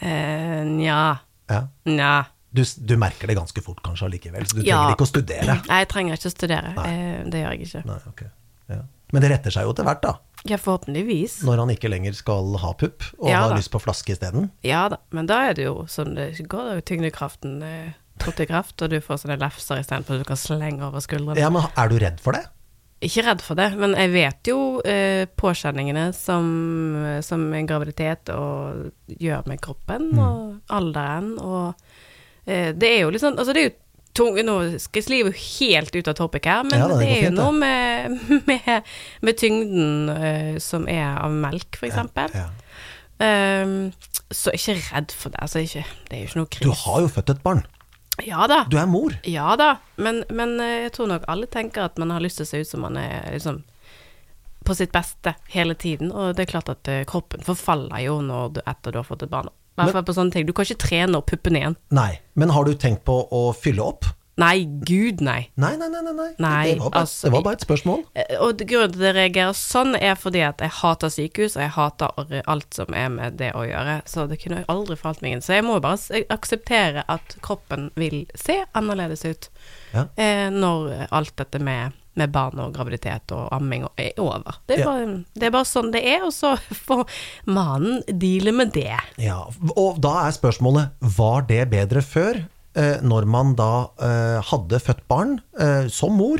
[0.00, 1.18] Eh, Nja.
[1.50, 1.66] Ja.
[1.84, 2.14] Nja.
[2.54, 4.76] Du, du merker det ganske fort kanskje allikevel, så du Ja.
[4.84, 5.56] trenger ikke å studere.
[5.66, 6.74] Nei, jeg trenger ikke å studere.
[6.76, 6.84] Nei.
[6.92, 7.82] Eh, det gjør jeg ikke.
[7.88, 8.28] Nei, okay.
[8.70, 8.80] ja.
[9.12, 10.12] Men det retter seg jo til hvert, da.
[10.46, 11.42] Ja, forhåpentligvis.
[11.46, 13.58] Når han ikke lenger skal ha pupp, og Ja har da.
[13.58, 14.50] lyst på flaske isteden.
[14.66, 17.92] Ja da, men da er det jo sånn det går, det jo tyngdekraften eh,
[18.22, 21.38] trådt i kraft, og du får sånne lefser istedenfor at du kan slenge over skuldrene.
[21.40, 22.44] Ja, men er du redd for det?
[23.04, 26.46] Ikke redd for det, men jeg vet jo eh, påkjenningene som,
[27.26, 30.18] som en graviditet og gjør med kroppen, Mm.
[30.22, 31.74] og alderen, og
[32.44, 33.76] det er jo litt sånn Altså, det er jo
[34.14, 37.12] tung Nå skal jeg slive helt ut av topic her, men Ja da, det det,
[37.12, 38.18] er jo fint, noe med,
[38.50, 38.92] med,
[39.26, 42.34] med tyngden eh, som er av melk, for eksempel.
[42.36, 42.48] Ja.
[43.24, 43.92] Ehm,
[44.34, 45.40] så ikke redd for det.
[45.42, 47.64] Altså, ikke, det er jo ikke noe Du har jo født et barn.
[48.22, 48.62] Ja da.
[48.70, 49.16] Du er mor.
[49.26, 52.46] Ja da, men, men eh, jeg tror nok alle tenker at man har lyst til
[52.46, 53.64] å se ut som man er liksom
[54.64, 58.54] på sitt beste hele tiden, og det er klart at eh, kroppen forfaller jo når
[58.54, 59.50] du, etter du har fått et barn.
[59.74, 60.46] I hvert fall på sånne ting.
[60.46, 61.76] Du kan ikke trene opp puppene igjen.
[61.90, 62.20] Nei.
[62.38, 64.06] Men har du tenkt på å fylle opp?
[64.36, 65.48] Nei, gud nei.
[65.62, 66.00] Nei, nei, nei.
[66.02, 66.62] nei, nei.
[66.74, 68.00] Det, var bare, altså, det var bare et spørsmål.
[68.18, 71.62] Eh, Og grunnen til at jeg reagerer sånn, er fordi at jeg hater sykehus, og
[71.62, 74.00] jeg hater alt som er med det å gjøre.
[74.10, 75.44] Så det kunne aldri falt meg inn.
[75.46, 79.50] Så jeg må bare akseptere at kroppen vil se annerledes ut
[79.94, 80.08] Ja.
[80.18, 84.58] eh, når alt dette med, med barn og graviditet og amming og- er over.
[84.66, 84.86] Det er, Ja.
[84.86, 86.56] bare, det er bare sånn det er, og så
[86.86, 87.06] får
[87.46, 88.96] mannen deale med det.
[89.18, 89.40] Ja,
[89.76, 92.44] og da er spørsmålet, var det bedre før,
[92.76, 96.38] eh, når man da eh, hadde født barn eh, som mor,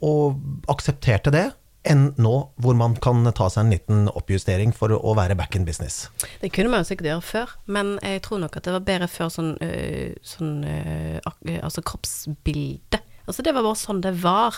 [0.00, 0.38] og
[0.72, 1.52] aksepterte det,
[1.84, 2.30] enn nå,
[2.62, 6.08] hvor man kan ta seg en liten oppjustering for å være back in business?
[6.40, 9.08] Det kunne man jo sikkert gjøre før, men jeg tror nok at det var bedre
[9.10, 11.18] før sånn, øh, sånn øh,
[11.60, 13.00] altså kroppsbilde.
[13.26, 14.56] Altså det var bare sånn det var.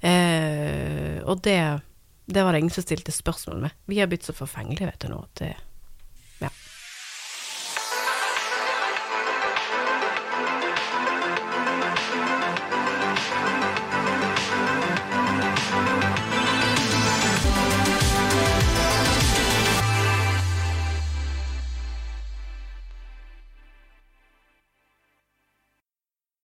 [0.00, 1.60] Eh, og det,
[2.26, 3.76] det var det ingen som stilte spørsmål med.
[3.90, 5.52] Vi har blitt så forfengelige, vet du nå, at det,